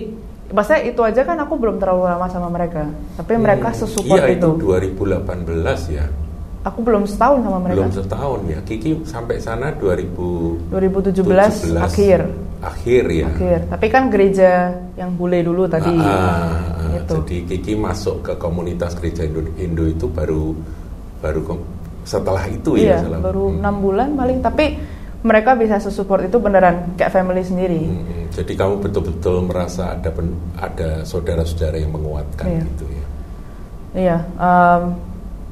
maksudnya 0.50 0.82
itu 0.84 1.02
aja 1.02 1.22
kan 1.22 1.38
aku 1.38 1.54
belum 1.56 1.78
terlalu 1.78 2.04
lama 2.06 2.28
sama 2.28 2.50
mereka 2.50 2.90
tapi 3.16 3.34
mereka 3.36 3.70
Hmm. 3.70 3.78
sesupport 3.78 4.20
iya, 4.20 4.34
itu. 4.34 4.50
itu 4.52 4.66
2018 4.66 5.90
ya. 5.90 6.06
aku 6.62 6.80
belum 6.82 7.04
setahun 7.06 7.40
sama 7.40 7.58
mereka 7.60 7.78
Belum 7.80 7.94
setahun 7.94 8.40
ya. 8.46 8.60
Kiki 8.62 8.92
sampai 9.04 9.36
sana 9.38 9.72
2017 9.72 10.68
2017 10.70 11.78
akhir 11.80 12.20
Akhir 12.60 13.04
ya. 13.08 13.26
akhir 13.26 13.60
tapi 13.72 13.88
kan 13.88 14.12
gereja 14.12 14.52
yang 14.94 15.16
bule 15.16 15.40
dulu 15.40 15.64
tadi 15.66 15.88
Ah, 15.88 16.04
ah, 16.04 16.50
ah. 16.76 16.92
Gitu. 16.92 17.14
Jadi 17.16 17.38
Kiki 17.48 17.74
masuk 17.74 18.20
ke 18.20 18.34
komunitas 18.36 18.92
gereja 18.94 19.24
Indo, 19.24 19.40
Indo 19.56 19.86
itu 19.86 20.06
baru 20.06 20.52
baru 21.20 21.64
setelah 22.04 22.44
itu 22.48 22.76
iya 22.76 22.98
ya. 22.98 22.98
setelah- 23.00 23.22
baru 23.22 23.46
Hmm. 23.48 23.60
enam 23.62 23.76
bulan 23.80 24.10
paling 24.14 24.38
tapi 24.40 24.66
mereka 25.20 25.52
bisa 25.54 25.78
sesupport 25.78 26.26
itu 26.26 26.36
beneran 26.36 26.96
kayak 26.96 27.12
family 27.12 27.44
sendiri 27.44 27.80
Hmm, 27.82 28.02
hmm. 28.02 28.19
Jadi 28.30 28.54
kamu 28.54 28.80
betul-betul 28.80 29.42
merasa 29.44 29.94
ada 29.94 30.10
pen- 30.10 30.38
ada 30.56 31.02
saudara-saudara 31.02 31.76
yang 31.76 31.90
menguatkan 31.90 32.46
Iya. 32.48 32.62
gitu 32.64 32.86
ya. 32.88 33.06
Iya, 33.92 34.18
em, 34.36 34.82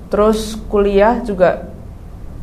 terus 0.07 0.39
kuliah 0.67 1.19
juga 1.19 1.73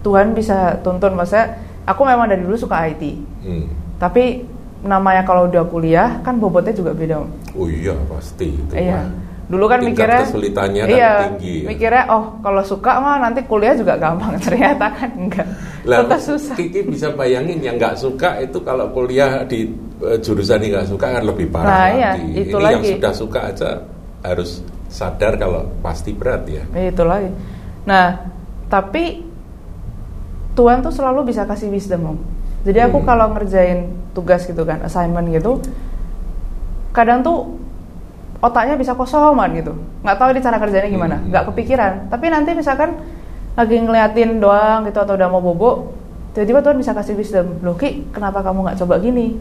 Tuhan 0.03 0.33
bisa 0.33 0.77
tuntun, 0.81 1.15
maksudnya 1.15 1.55
aku 1.85 2.03
memang 2.03 2.27
dari 2.27 2.43
dulu 2.43 2.55
suka 2.55 2.83
IT, 2.85 3.03
Hmm. 3.41 3.71
tapi 3.97 4.45
namanya 4.83 5.23
kalau 5.23 5.47
udah 5.47 5.65
kuliah 5.65 6.21
kan 6.21 6.37
bobotnya 6.37 6.73
juga 6.73 6.93
beda. 6.93 7.25
Oh 7.55 7.65
iya 7.65 7.95
pasti 8.07 8.53
itu. 8.53 8.73
Iya, 8.75 9.01
mah. 9.01 9.23
dulu 9.45 9.65
kan 9.65 9.79
Tingkat 9.79 9.93
mikirnya, 9.93 10.21
kesulitannya 10.25 10.83
kan 10.83 10.91
iya, 10.91 11.13
tinggi 11.31 11.55
ya. 11.55 11.67
mikirnya 11.69 12.05
oh 12.09 12.25
kalau 12.41 12.61
suka 12.61 12.97
mah 12.97 13.17
nanti 13.19 13.41
kuliah 13.45 13.73
juga 13.73 13.95
gampang, 13.95 14.35
ternyata 14.45 14.87
kan 14.91 15.11
enggak, 15.15 15.47
Lah, 15.85 16.01
susah. 16.17 16.57
Kiki 16.57 16.81
bisa 16.83 17.13
bayangin 17.13 17.61
yang 17.61 17.77
nggak 17.77 17.95
suka 17.95 18.41
itu 18.41 18.57
kalau 18.61 18.89
kuliah 18.91 19.45
di 19.45 19.69
eh, 20.01 20.19
jurusan 20.19 20.59
yang 20.59 20.81
nggak 20.81 20.89
suka 20.89 21.07
kan 21.13 21.23
lebih 21.23 21.49
parah 21.49 21.69
Nah, 21.69 21.87
iya, 21.91 22.11
lagi. 22.15 22.25
itu 22.41 22.57
Ini 22.57 22.65
yang 22.67 22.81
lagi. 22.81 22.93
sudah 22.97 23.13
suka 23.13 23.41
aja 23.47 23.71
harus 24.21 24.51
sadar 24.89 25.37
kalau 25.37 25.69
pasti 25.81 26.11
berat 26.11 26.49
ya. 26.49 26.65
Ya, 26.73 26.89
itu 26.89 27.05
lagi. 27.05 27.29
Nah, 27.85 28.33
tapi 28.67 29.21
Tuhan 30.55 30.81
tuh 30.81 30.91
selalu 30.91 31.29
bisa 31.29 31.45
kasih 31.45 31.69
wisdom, 31.69 32.15
Om. 32.15 32.19
Jadi 32.65 32.79
aku 32.81 32.99
Hmm. 32.99 33.07
kalau 33.07 33.27
ngerjain 33.33 33.85
tugas 34.13 34.47
gitu 34.47 34.63
kan, 34.63 34.81
assignment 34.81 35.29
gitu, 35.29 35.61
kadang 36.91 37.21
tuh 37.21 37.59
otaknya 38.39 38.77
bisa 38.77 38.95
kosong 38.95 39.35
banget 39.35 39.65
gitu. 39.65 39.73
Nggak 40.01 40.17
tahu 40.17 40.29
ini 40.31 40.41
cara 40.41 40.57
kerjanya 40.57 40.89
gimana, 40.89 41.17
Hmm. 41.19 41.29
nggak 41.29 41.45
kepikiran. 41.53 41.93
Tapi 42.09 42.27
nanti 42.29 42.51
misalkan 42.53 42.91
lagi 43.55 43.77
ngeliatin 43.77 44.39
doang 44.39 44.83
gitu 44.85 44.99
atau 44.99 45.15
udah 45.15 45.29
mau 45.29 45.39
bobo, 45.39 45.95
tiba-tiba 46.31 46.59
Tuhan 46.61 46.77
bisa 46.77 46.91
kasih 46.91 47.15
wisdom. 47.15 47.47
Loh 47.61 47.75
Ki, 47.75 48.07
kenapa 48.11 48.41
kamu 48.41 48.63
nggak 48.63 48.79
coba 48.83 48.99
gini? 48.99 49.39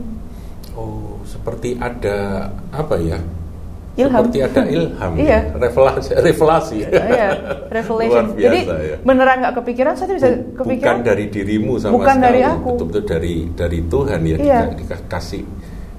Oh, 0.74 1.18
seperti 1.24 1.76
ada 1.76 2.50
apa 2.70 2.98
ya? 2.98 3.18
Ilham. 3.94 4.26
Seperti 4.26 4.40
ada 4.42 4.62
ilham. 4.76 5.12
Iya. 5.14 5.40
Revelasi, 5.54 6.12
revelasi. 6.16 6.78
Iya, 6.84 7.30
revelation. 7.70 8.26
Luar 8.26 8.34
biasa 8.34 8.42
Jadi 8.42 8.60
ya. 8.66 8.96
beneran 9.02 9.38
nggak 9.40 9.56
kepikiran, 9.56 9.94
saya 9.94 10.08
bisa 10.12 10.30
kepikiran. 10.56 10.98
Bukan 10.98 11.06
dari 11.06 11.26
dirimu 11.30 11.74
sama 11.78 11.94
Bukan 11.98 12.16
sekali, 12.16 12.26
dari 12.26 12.42
aku. 12.44 12.70
betul-betul 12.74 13.04
dari 13.08 13.36
dari 13.52 13.80
Tuhan 13.84 14.20
ya 14.20 14.36
Iya. 14.36 14.60
dika- 14.74 14.78
dikasih 15.06 15.42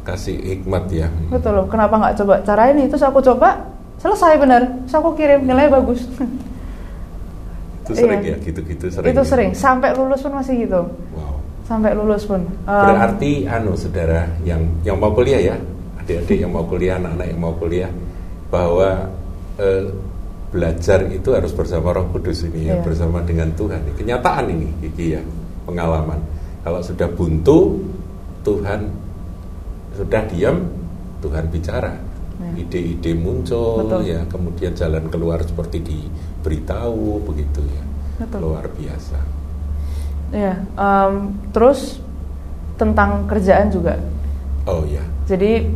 kasih 0.05 0.37
hikmat 0.37 0.85
ya. 0.91 1.09
Betul 1.31 1.55
loh, 1.55 1.67
kenapa 1.67 1.95
nggak 1.97 2.15
coba 2.19 2.35
cara 2.43 2.71
ini? 2.71 2.87
Terus 2.87 3.03
aku 3.03 3.19
coba, 3.21 3.63
selesai 3.97 4.37
bener. 4.37 4.63
Terus 4.85 4.95
aku 4.95 5.15
kirim, 5.15 5.43
nilainya 5.43 5.71
bagus. 5.73 6.03
Itu 7.85 7.93
sering 7.95 8.21
Iya. 8.25 8.33
ya, 8.33 8.37
gitu-gitu 8.41 8.87
sering. 8.89 9.13
itu 9.13 9.23
sering, 9.23 9.51
sampai 9.53 9.93
lulus 9.93 10.25
pun 10.25 10.33
masih 10.33 10.65
gitu. 10.65 10.81
Wow. 11.13 11.37
Sampai 11.65 11.93
lulus 11.93 12.25
pun. 12.25 12.41
Um, 12.65 12.87
Berarti 12.89 13.45
anu 13.45 13.77
saudara 13.77 14.25
yang 14.43 14.65
yang 14.83 14.97
mau 14.97 15.13
kuliah 15.13 15.53
ya, 15.53 15.57
adik-adik 16.01 16.39
yang 16.41 16.53
mau 16.53 16.65
kuliah, 16.65 16.97
anak-anak 16.97 17.27
yang 17.29 17.41
mau 17.41 17.53
kuliah 17.57 17.91
bahwa 18.49 19.09
eh, 19.57 19.85
belajar 20.49 21.03
itu 21.09 21.29
harus 21.35 21.51
bersama 21.51 21.91
Roh 21.93 22.09
Kudus 22.09 22.47
ini 22.47 22.69
ya, 22.69 22.79
Iya. 22.79 22.83
bersama 22.85 23.21
dengan 23.21 23.53
Tuhan. 23.53 23.81
Kenyataan 23.97 24.45
ini 24.49 24.69
Kiki 24.81 25.17
ya, 25.17 25.23
pengalaman. 25.65 26.21
Kalau 26.65 26.81
sudah 26.81 27.09
buntu, 27.13 27.85
Tuhan 28.41 28.89
sudah 29.93 30.23
diam, 30.33 30.65
Tuhan 31.21 31.45
bicara. 31.49 31.93
Ide-ide 32.55 33.13
muncul 33.15 33.85
Betul. 33.85 34.01
ya, 34.07 34.21
kemudian 34.31 34.73
jalan 34.73 35.11
keluar 35.11 35.43
seperti 35.43 35.83
diberitahu 35.83 37.23
begitu 37.27 37.61
ya. 37.67 37.83
Betul. 38.23 38.39
Luar 38.47 38.67
biasa. 38.71 39.19
Iya, 40.35 40.55
um, 40.75 41.35
terus 41.55 41.99
tentang 42.75 43.27
kerjaan 43.31 43.71
juga. 43.71 43.99
Oh 44.67 44.83
ya. 44.87 45.03
Jadi 45.31 45.71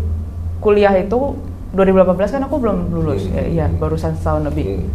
kuliah 0.59 0.95
itu 0.99 1.35
2018 1.71 2.35
kan 2.35 2.43
aku 2.49 2.57
belum 2.59 2.91
lulus, 2.91 3.29
Hmm. 3.29 3.37
ya, 3.39 3.45
iya 3.47 3.67
barusan 3.71 4.17
setahun 4.19 4.49
lebih. 4.51 4.67
Hmm. 4.81 4.89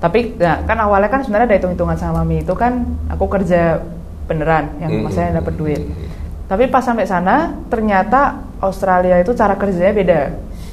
Tapi 0.00 0.34
nah, 0.40 0.64
kan 0.64 0.80
awalnya 0.80 1.12
kan 1.12 1.20
sebenarnya 1.22 1.46
ada 1.54 1.56
hitung-hitungan 1.60 1.96
sama 1.96 2.24
mami 2.24 2.40
itu 2.40 2.52
kan 2.56 2.84
aku 3.08 3.28
kerja 3.28 3.84
beneran 4.24 4.76
yang 4.80 4.90
Hmm. 4.92 5.02
maksudnya 5.08 5.40
dapat 5.40 5.54
duit. 5.56 5.82
Tapi 6.50 6.66
pas 6.66 6.82
sampai 6.82 7.06
sana 7.06 7.54
ternyata 7.70 8.42
Australia 8.58 9.22
itu 9.22 9.32
cara 9.32 9.54
kerjanya 9.54 9.94
beda. 9.94 10.20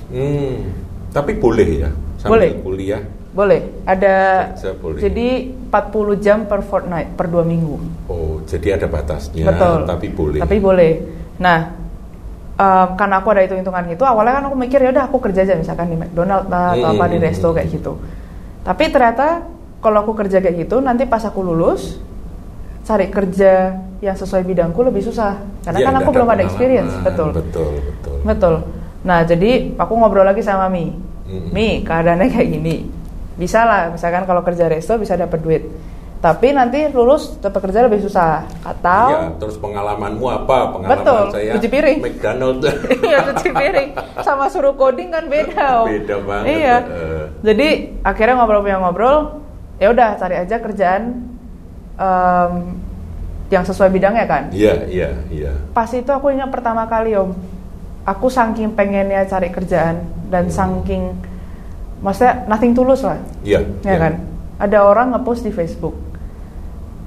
Hmm, 0.08 0.72
tapi 1.10 1.36
boleh 1.36 1.68
ya 1.78 1.90
sambil 2.18 2.32
Boleh. 2.34 2.52
kuliah. 2.62 3.04
Boleh, 3.30 3.62
ada 3.86 4.16
Kerja 4.56 4.74
boleh. 4.74 4.98
jadi 4.98 5.28
40 5.70 6.18
jam 6.18 6.38
per 6.44 6.66
fortnight 6.66 7.14
per 7.14 7.30
dua 7.30 7.46
minggu. 7.46 7.78
Oh, 8.10 8.42
jadi 8.44 8.76
ada 8.76 8.90
batasnya, 8.90 9.46
Betul. 9.46 9.86
tapi 9.86 10.08
boleh. 10.10 10.40
Tapi 10.42 10.58
boleh. 10.58 10.92
Nah, 11.38 11.60
em, 12.52 12.88
karena 12.98 13.22
aku 13.22 13.28
ada 13.30 13.46
hitung-hitungan 13.46 13.84
gitu, 13.88 14.04
awalnya 14.04 14.42
kan 14.42 14.44
aku 14.50 14.58
mikir 14.58 14.82
ya 14.82 14.90
udah 14.90 15.06
aku 15.06 15.22
kerja 15.22 15.46
aja 15.46 15.54
misalkan 15.54 15.86
di 15.88 15.98
McDonald 15.98 16.50
lah 16.50 16.74
atau 16.74 16.90
apa 16.92 17.06
di 17.06 17.18
Hmm. 17.18 17.26
resto 17.30 17.48
kayak 17.54 17.70
gitu. 17.70 17.94
Tapi 18.64 18.84
ternyata 18.90 19.46
kalau 19.78 20.02
aku 20.02 20.18
kerja 20.18 20.42
kayak 20.42 20.66
gitu, 20.66 20.82
nanti 20.82 21.06
pas 21.06 21.22
aku 21.22 21.40
lulus 21.40 22.02
cari 22.84 23.06
kerja 23.08 23.76
yang 24.00 24.16
sesuai 24.16 24.42
bidangku 24.42 24.82
lebih 24.82 25.04
susah. 25.04 25.38
Karena 25.62 25.78
Ya, 25.78 25.86
kan 25.86 25.96
aku 25.96 26.10
belum 26.10 26.26
ada 26.28 26.42
experience, 26.42 26.90
betul. 27.06 27.38
Betul, 27.38 27.70
betul. 27.86 28.18
Betul. 28.26 28.56
Nah, 29.08 29.24
jadi 29.24 29.72
aku 29.74 29.94
ngobrol 29.96 30.28
lagi 30.28 30.44
sama 30.44 30.68
Mi. 30.68 30.92
Mi, 31.28 31.80
keadaannya 31.82 32.28
kayak 32.28 32.50
gini. 32.52 32.76
Bisa 33.40 33.64
lah, 33.64 33.88
misalkan 33.88 34.28
kalau 34.28 34.44
kerja 34.44 34.68
resto 34.68 35.00
bisa 35.00 35.16
dapat 35.16 35.40
duit. 35.40 35.64
Tapi 36.18 36.50
nanti 36.50 36.90
lulus 36.90 37.38
dapat 37.38 37.70
kerja 37.70 37.86
lebih 37.86 38.02
susah. 38.02 38.42
Atau 38.66 39.06
Ya, 39.08 39.22
terus 39.38 39.56
pengalamanmu 39.56 40.26
apa? 40.26 40.74
Pengalaman 40.74 40.92
Betul, 40.98 41.22
saya 41.30 41.54
cuci 41.56 41.68
piring. 41.70 41.98
McDonald. 42.02 42.60
Iya 43.08 43.18
cuci 43.32 43.50
piring 43.54 43.90
sama 44.20 44.50
suruh 44.50 44.74
coding 44.74 45.14
kan 45.14 45.30
beda. 45.30 45.86
Om. 45.86 45.88
Beda 45.88 46.16
banget, 46.20 46.46
Iya. 46.50 46.76
eh. 46.82 47.26
Jadi 47.46 47.68
akhirnya 48.02 48.34
ngobrol 48.34 48.66
punya 48.66 48.82
ngobrol, 48.82 49.18
ya 49.78 49.94
udah 49.94 50.18
cari 50.18 50.36
aja 50.36 50.58
kerjaan 50.58 51.04
em, 51.96 52.54
yang 53.48 53.64
sesuai 53.64 53.94
bidangnya 53.94 54.26
kan. 54.26 54.44
Iya, 54.50 54.90
iya, 54.90 55.10
iya. 55.30 55.54
Pas 55.70 55.88
itu 55.94 56.10
aku 56.10 56.34
ingat 56.34 56.50
pertama 56.50 56.90
kali 56.90 57.14
om, 57.14 57.38
aku 58.08 58.32
saking 58.32 58.72
pengennya 58.72 59.28
cari 59.28 59.52
kerjaan 59.52 60.00
dan 60.32 60.48
Hmm. 60.48 60.56
saking, 60.56 61.04
maksudnya 62.00 62.48
nothing 62.48 62.72
tulus 62.72 63.04
lah, 63.04 63.20
Iya. 63.44 63.68
ya 63.84 63.98
kan. 64.00 64.14
Ada 64.58 64.80
orang 64.82 65.12
ngepost 65.12 65.44
di 65.44 65.52
Facebook, 65.52 65.94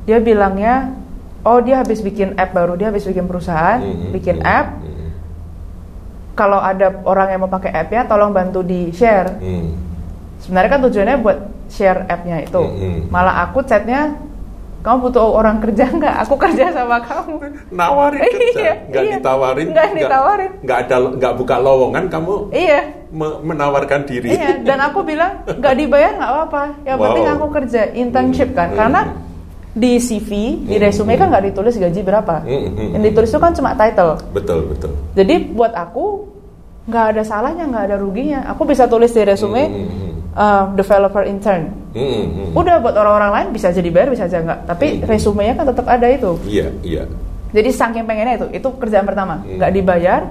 dia 0.04 0.20
bilangnya, 0.20 0.92
oh 1.42 1.58
dia 1.58 1.80
habis 1.80 1.98
bikin 1.98 2.36
app 2.36 2.52
baru, 2.52 2.76
dia 2.76 2.92
habis 2.92 3.02
bikin 3.02 3.24
perusahaan, 3.24 3.80
Mm-mm, 3.80 4.12
bikin 4.12 4.38
mm-mm, 4.38 4.56
app. 4.60 4.68
mm-mm. 4.78 5.08
Kalau 6.36 6.60
ada 6.60 7.00
orang 7.02 7.32
yang 7.32 7.40
mau 7.42 7.50
pakai 7.50 7.72
app-nya, 7.74 8.06
tolong 8.06 8.30
bantu 8.30 8.62
di 8.62 8.92
share. 8.92 9.40
Hmm. 9.40 9.76
Sebenarnya 10.40 10.70
kan 10.70 10.80
tujuannya 10.84 11.16
buat 11.20 11.38
share 11.68 12.06
app-nya 12.06 12.44
itu. 12.44 12.60
Mm-mm. 12.60 13.08
Malah 13.08 13.44
aku 13.44 13.60
chatnya, 13.60 14.14
kamu 14.80 14.96
butuh 15.04 15.22
orang 15.30 15.60
kerja 15.60 15.84
nggak? 15.86 16.14
Aku 16.24 16.34
kerja 16.34 16.72
sama 16.72 16.96
kamu. 16.98 17.36
Nawarin 17.68 18.24
kerja, 18.24 18.48
Iya, 18.56 18.72
nggak 18.88 19.02
iya. 19.04 19.12
ditawarin, 19.16 19.66
Nggak 19.68 19.86
ditawarin. 19.92 20.50
nggak 20.60 20.78
ada, 20.80 20.96
nggak 21.20 21.32
buka 21.36 21.56
lowongan, 21.56 22.04
kamu 22.08 22.32
Iya, 22.48 22.80
me- 23.08 23.40
menawarkan 23.44 24.00
diri. 24.04 24.32
iya. 24.32 24.56
Dan 24.58 24.80
aku 24.80 25.04
bilang 25.04 25.44
nggak 25.44 25.74
dibayar 25.76 26.12
nggak 26.16 26.30
apa-apa. 26.30 26.62
Yang 26.82 26.96
Wow. 26.96 27.04
penting 27.04 27.26
aku 27.28 27.46
kerja 27.52 27.82
internship 27.92 28.48
kan. 28.52 28.68
Hmm. 28.68 28.78
Karena 28.78 29.00
di 29.70 29.92
CV, 29.98 30.30
di 30.64 30.74
Hmm. 30.74 30.82
resume 30.82 31.14
kan 31.14 31.28
nggak 31.28 31.44
ditulis 31.52 31.74
gaji 31.76 32.00
berapa. 32.00 32.36
Hmm, 32.40 32.68
hmm, 32.70 32.88
Yang 32.96 33.02
ditulis 33.06 33.28
itu 33.30 33.38
kan 33.38 33.52
cuma 33.52 33.70
title. 33.74 34.12
Betul, 34.30 34.66
betul. 34.66 34.90
Jadi 35.12 35.34
buat 35.50 35.70
aku 35.70 36.26
nggak 36.84 37.04
ada 37.10 37.22
salahnya, 37.22 37.64
nggak 37.64 37.84
ada 37.84 37.96
ruginya. 37.96 38.48
Aku 38.48 38.64
bisa 38.64 38.84
tulis 38.84 39.12
di 39.12 39.22
resume 39.22 39.62
hmm. 39.62 40.34
uh, 40.34 40.64
developer 40.72 41.22
intern. 41.22 41.79
Hmm, 41.90 42.22
hmm. 42.24 42.50
Udah 42.52 42.78
buat 42.78 42.94
orang-orang 42.94 43.30
lain 43.32 43.46
bisa 43.50 43.68
jadi 43.68 43.88
bayar 43.88 44.08
bisa 44.08 44.24
aja 44.24 44.38
nggak. 44.38 44.60
Tapi 44.64 44.86
Hmm. 44.92 45.02
resumenya 45.04 45.52
kan 45.54 45.66
tetap 45.66 45.86
ada 45.86 46.06
itu. 46.06 46.30
Iya, 46.44 46.66
iya. 46.80 47.02
Jadi 47.50 47.68
saking 47.68 48.04
pengennya 48.04 48.34
itu, 48.36 48.46
itu 48.54 48.68
kerjaan 48.72 49.02
pertama, 49.02 49.40
Hmm. 49.40 49.58
nggak 49.58 49.70
dibayar. 49.72 50.22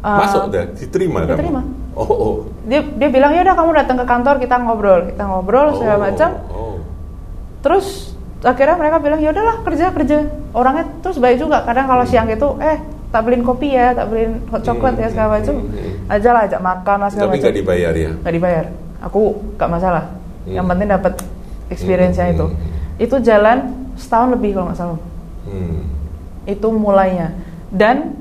uh, 0.00 0.20
Masuk 0.20 0.50
dah, 0.50 0.66
diterima, 0.68 1.24
diterima. 1.24 1.62
kamu. 1.62 1.96
Oh, 1.96 2.04
oh. 2.04 2.34
Dia 2.64 2.82
dia 2.82 3.08
bilang 3.08 3.30
ya 3.30 3.40
udah 3.40 3.54
kamu 3.54 3.70
datang 3.72 3.96
ke 3.96 4.04
kantor 4.04 4.34
kita 4.36 4.54
ngobrol, 4.58 5.00
kita 5.06 5.22
ngobrol 5.24 5.68
segala 5.74 5.96
Oh, 5.96 6.02
macam. 6.02 6.30
Oh. 6.50 6.76
Terus 7.60 7.86
akhirnya 8.42 8.76
mereka 8.76 8.98
bilang 8.98 9.16
ya 9.18 9.30
udahlah 9.30 9.62
kerja 9.62 9.88
kerja. 9.88 10.16
Orangnya 10.52 10.84
terus 11.00 11.16
baik 11.16 11.38
juga. 11.38 11.62
Kadang 11.62 11.86
kalau 11.86 12.04
siang 12.04 12.28
itu 12.28 12.44
eh 12.60 12.76
tak 13.08 13.22
beliin 13.22 13.40
kopi 13.40 13.72
ya, 13.72 13.94
tak 13.94 14.10
beliin 14.10 14.42
hot 14.44 14.60
chocolate 14.60 14.98
ya 14.98 15.08
segala 15.08 15.38
macam. 15.38 15.54
Hmm, 15.54 15.70
hmm, 15.70 16.10
Aja 16.10 16.28
lah 16.28 16.42
ajak 16.44 16.60
makan 16.60 16.96
lah 16.98 17.08
segala 17.08 17.24
Tapi 17.24 17.30
macam. 17.30 17.44
nggak 17.46 17.56
dibayar 17.56 17.92
ya. 17.94 18.10
Nggak 18.12 18.34
dibayar. 18.34 18.64
Aku 19.00 19.20
gak 19.54 19.70
masalah. 19.70 20.04
Yang 20.44 20.60
Hmm. 20.60 20.70
penting 20.70 20.88
dapat 20.90 21.12
experience-nya 21.66 22.26
Hmm, 22.26 22.34
itu. 22.34 22.46
hmm, 22.46 22.72
Itu 22.96 23.16
jalan 23.18 23.58
setahun 23.94 24.28
lebih 24.30 24.54
kalau 24.54 24.66
nggak 24.68 24.78
salah. 24.78 25.00
Hmm. 25.44 25.80
itu 26.44 26.68
mulainya 26.68 27.32
dan 27.68 28.12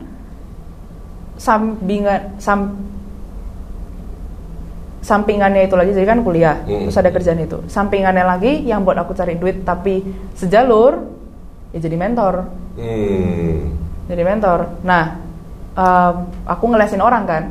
sampingan 1.36 2.36
sam, 2.38 2.72
sampingannya 5.00 5.68
itu 5.68 5.76
lagi 5.76 5.92
jadi 5.92 6.08
kan 6.08 6.20
kuliah 6.22 6.64
Mm. 6.64 6.88
terus 6.88 6.96
ada 6.98 7.12
kerjaan 7.12 7.40
itu 7.40 7.60
sampingannya 7.66 8.24
lagi 8.24 8.64
yang 8.64 8.82
buat 8.82 8.96
aku 8.96 9.12
cari 9.12 9.36
duit 9.36 9.62
tapi 9.62 10.00
sejalur 10.34 11.04
ya 11.72 11.80
jadi 11.80 11.96
mentor 11.96 12.48
Hmm. 12.74 13.76
jadi 14.08 14.24
mentor 14.24 14.60
nah 14.82 15.20
em, 15.74 16.16
aku 16.46 16.64
ngelesin 16.66 17.00
orang 17.00 17.24
kan 17.24 17.44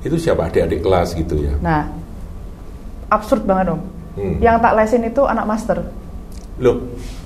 Itu 0.00 0.16
siapa 0.16 0.46
adik-adik 0.46 0.80
kelas 0.80 1.12
gitu 1.12 1.36
ya? 1.38 1.54
nah 1.60 1.86
absurd 3.10 3.44
banget 3.44 3.66
dong 3.68 3.82
Hmm. 4.10 4.42
yang 4.42 4.58
tak 4.58 4.74
lesin 4.74 5.06
itu 5.06 5.22
anak 5.22 5.46
master 5.46 5.86
Loh, 6.58 6.82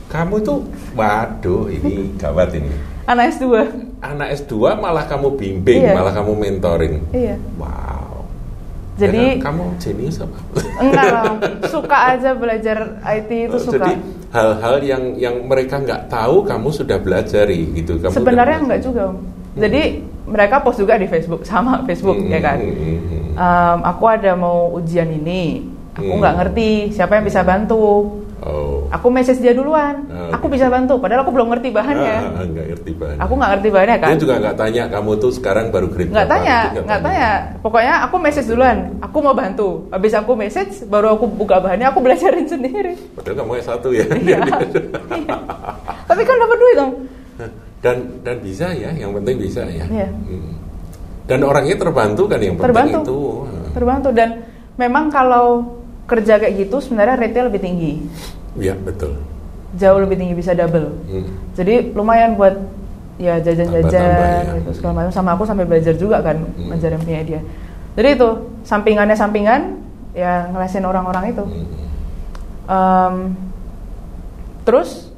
kamu 0.07 0.37
tuh, 0.39 0.63
waduh, 0.93 1.67
ini 1.67 2.13
gawat 2.15 2.53
ini. 2.53 2.71
anak 3.05 3.33
S2 3.33 3.45
Anak 3.99 4.29
S2 4.37 4.53
malah 4.77 5.05
kamu 5.05 5.33
bimbing, 5.33 5.81
Iya. 5.81 5.97
malah 5.97 6.13
kamu 6.13 6.33
mentoring. 6.35 6.95
iya 7.11 7.41
Wow. 7.57 8.29
jadi 8.95 9.41
Karena 9.41 9.43
kamu 9.43 9.63
jenius 9.77 10.17
apa? 10.21 10.39
enggak 10.79 11.07
lah, 11.09 11.25
suka 11.73 11.99
aja 12.13 12.31
belajar 12.33 12.79
IT 13.03 13.31
itu 13.49 13.57
suka 13.59 13.81
Jadi 13.81 13.93
hal-hal 14.29 14.77
yang 14.83 15.03
yang 15.17 15.37
mereka 15.43 15.81
nggak 15.81 16.07
tahu 16.07 16.45
kamu 16.45 16.69
sudah 16.69 16.99
belajari 16.99 17.75
gitu. 17.75 17.97
Kamu 17.97 18.13
Sebenarnya 18.13 18.55
udah 18.55 18.65
enggak 18.67 18.81
juga, 18.85 19.03
Om. 19.09 19.17
Jadi 19.57 19.83
mereka 20.27 20.61
post 20.61 20.79
juga 20.79 20.95
di 20.95 21.07
Facebook 21.07 21.43
sama 21.43 21.81
Facebook 21.83 22.19
Hmm, 22.19 22.29
ya 22.29 22.41
kan. 22.41 22.59
hmm, 22.59 22.77
hmm, 22.77 22.99
hmm. 23.01 23.23
Em, 23.35 23.79
aku 23.83 24.05
ada 24.05 24.33
mau 24.35 24.71
ujian 24.73 25.09
ini, 25.09 25.74
aku 25.95 26.07
Hmm. 26.07 26.21
nggak 26.21 26.35
ngerti 26.37 26.69
siapa 26.91 27.13
yang 27.15 27.25
bisa 27.25 27.41
bantu. 27.41 27.85
Oh. 28.45 28.85
Aku 28.93 29.09
message 29.09 29.41
dia 29.41 29.51
duluan, 29.51 30.05
Oh, 30.05 30.29
aku 30.29 30.47
oke. 30.47 30.53
bisa 30.53 30.69
bantu. 30.69 31.01
Padahal 31.01 31.25
aku 31.25 31.33
belum 31.33 31.49
ngerti 31.49 31.73
bahannya. 31.73 32.17
Ah, 32.31 32.45
nggak 32.45 32.67
ngerti 32.69 32.91
bahan. 32.93 33.17
Aku 33.17 33.33
nggak 33.33 33.51
ngerti 33.51 33.69
bahannya 33.71 33.97
kan. 33.97 34.09
Dia 34.13 34.21
juga 34.21 34.35
nggak 34.37 34.57
tanya 34.59 34.83
kamu 34.87 35.11
tuh 35.17 35.33
sekarang 35.33 35.67
baru 35.71 35.87
grade 35.89 36.13
Nggak 36.13 36.29
tanya, 36.29 36.57
nggak 36.77 37.01
tanya. 37.01 37.31
Pokoknya 37.59 37.95
aku 38.05 38.17
message 38.19 38.47
duluan, 38.47 38.79
aku 39.01 39.17
mau 39.19 39.33
bantu. 39.33 39.89
Habis 39.89 40.13
aku 40.13 40.33
message, 40.35 40.85
baru 40.85 41.17
aku 41.17 41.25
buka 41.27 41.57
bahannya, 41.59 41.89
aku 41.89 41.99
belajarin 41.99 42.45
sendiri. 42.53 42.93
Padahal 43.15 43.37
kamu 43.39 43.53
S1 43.57 43.85
ya. 43.89 44.05
Iya. 44.13 44.39
Iya. 45.15 45.37
Tapi 46.05 46.23
kan 46.23 46.37
dapat 46.37 46.57
duit 46.59 46.77
dong. 46.77 46.93
dan 47.81 47.97
dan 48.21 48.37
bisa 48.41 48.73
ya, 48.73 48.93
yang 48.93 49.13
penting 49.15 49.37
bisa 49.39 49.61
ya. 49.63 49.85
Iya. 49.85 50.09
Hmm. 50.09 50.53
Dan 51.25 51.41
orangnya 51.41 51.77
terbantu 51.77 52.25
kan 52.27 52.37
yang 52.37 52.57
penting 52.57 52.69
Terbantu. 52.93 53.01
itu. 53.01 53.21
Terbantu 53.73 54.09
dan 54.13 54.29
memang 54.77 55.09
kalau 55.09 55.65
kerja 56.05 56.37
kayak 56.37 56.55
gitu 56.59 56.77
sebenarnya 56.79 57.17
rate-nya 57.17 57.45
lebih 57.47 57.61
tinggi. 57.61 57.93
Iya 58.55 58.75
betul. 58.77 59.19
jauh 59.75 59.99
lebih 59.99 60.15
tinggi 60.15 60.39
bisa 60.39 60.55
double 60.55 60.87
Hmm. 61.11 61.27
jadi 61.53 61.91
lumayan 61.91 62.39
buat 62.39 62.55
ya 63.19 63.43
jajan-jajan 63.43 63.91
ya. 63.91 64.55
gitu 64.63 64.71
segala 64.71 65.03
macam 65.03 65.11
sama 65.11 65.35
aku 65.35 65.43
sampai 65.43 65.67
belajar 65.67 65.99
juga 65.99 66.23
kan 66.23 66.47
Hmm. 66.47 66.71
ngajarin 66.71 67.03
punya 67.03 67.23
dia 67.27 67.41
jadi 67.93 68.15
itu 68.15 68.29
sampingannya 68.63 69.19
sampingan 69.19 69.83
ya 70.15 70.47
ngelesin 70.47 70.87
orang-orang 70.87 71.35
itu 71.35 71.43
Hmm. 71.43 71.67
Em, 72.65 73.15
terus 74.63 75.11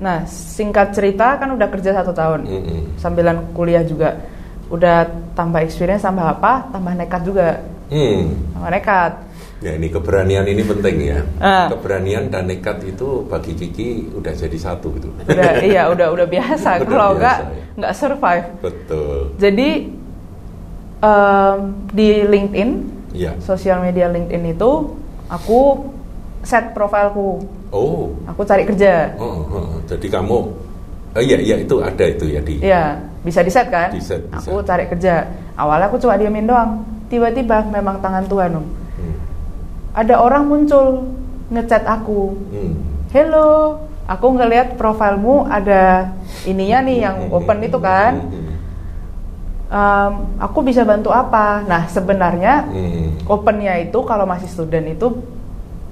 nah 0.00 0.24
singkat 0.24 0.96
cerita 0.96 1.36
kan 1.36 1.52
udah 1.52 1.68
kerja 1.68 1.92
satu 1.92 2.16
tahun 2.16 2.40
Hmm. 2.48 2.96
sambilan 2.96 3.52
kuliah 3.52 3.84
juga 3.84 4.24
udah 4.68 5.04
tambah 5.36 5.60
experience 5.60 6.00
tambah 6.00 6.24
apa 6.24 6.72
tambah 6.72 6.96
nekat 6.96 7.22
juga 7.28 7.60
Hmm. 7.92 8.32
tambah 8.56 8.70
nekat 8.72 9.12
Ya 9.58 9.74
ini 9.74 9.90
keberanian 9.90 10.46
ini 10.46 10.62
penting 10.62 10.96
ya. 11.02 11.18
Ah. 11.42 11.66
Keberanian 11.66 12.30
dan 12.30 12.46
nekat 12.46 12.78
itu 12.86 13.26
bagi 13.26 13.58
Kiki 13.58 14.06
udah 14.14 14.30
jadi 14.30 14.54
satu 14.54 14.94
gitu. 14.94 15.10
udah 15.18 15.52
iya 15.58 15.90
udah 15.90 16.14
udah 16.14 16.26
biasa 16.26 16.78
Udah 16.78 16.86
kalau 16.86 17.08
biasa, 17.10 17.18
enggak 17.18 17.38
ya. 17.42 17.64
nggak 17.74 17.92
survive 17.92 18.46
Betul. 18.62 19.16
Jadi 19.34 19.68
em, 20.98 21.58
di 21.90 22.08
LinkedIn, 22.22 22.70
Iya. 23.10 23.32
sosial 23.40 23.80
media 23.80 24.06
LinkedIn 24.06 24.54
itu 24.54 24.94
aku 25.26 25.90
set 26.40 26.70
profilku, 26.70 27.42
Oh. 27.68 28.14
aku 28.24 28.46
cari 28.46 28.62
kerja. 28.62 29.18
Oh, 29.18 29.42
oh, 29.42 29.58
oh. 29.58 29.78
jadi 29.84 30.06
kamu 30.08 30.38
oh 31.08 31.22
iya 31.24 31.36
iya 31.36 31.56
itu 31.58 31.82
ada 31.82 32.04
itu 32.04 32.24
ya 32.26 32.38
di 32.38 32.62
Iya, 32.62 32.94
bisa 33.20 33.42
di 33.42 33.50
set 33.50 33.66
kan? 33.68 33.90
Di-set, 33.90 34.22
bisa. 34.24 34.38
Aku 34.46 34.62
cari 34.62 34.86
kerja. 34.86 35.26
Awalnya 35.56 35.90
aku 35.90 35.98
cuma 35.98 36.14
diamin 36.14 36.46
doang. 36.46 36.86
Tiba-tiba 37.08 37.66
memang 37.66 37.98
tangan 37.98 38.22
Tuhan, 38.22 38.54
Om. 38.54 38.66
Ada 39.94 40.20
orang 40.20 40.44
muncul 40.46 41.08
ngechat 41.48 41.84
aku. 41.84 42.36
Hmm. 42.52 42.72
Hello, 43.08 43.80
aku 44.04 44.26
ngelihat 44.36 44.76
profilmu 44.76 45.48
ada 45.48 46.12
ininya 46.44 46.78
nih 46.84 46.98
yang 47.02 47.16
Hmm. 47.28 47.36
open 47.36 47.58
itu 47.64 47.78
kan. 47.80 48.12
Em, 49.68 50.12
aku 50.40 50.64
bisa 50.64 50.80
bantu 50.80 51.12
apa? 51.12 51.60
Nah, 51.64 51.84
sebenarnya 51.88 52.64
Hmm. 52.64 53.20
opennya 53.28 53.76
itu 53.80 54.00
kalau 54.04 54.24
masih 54.24 54.48
student 54.48 54.88
itu 54.88 55.12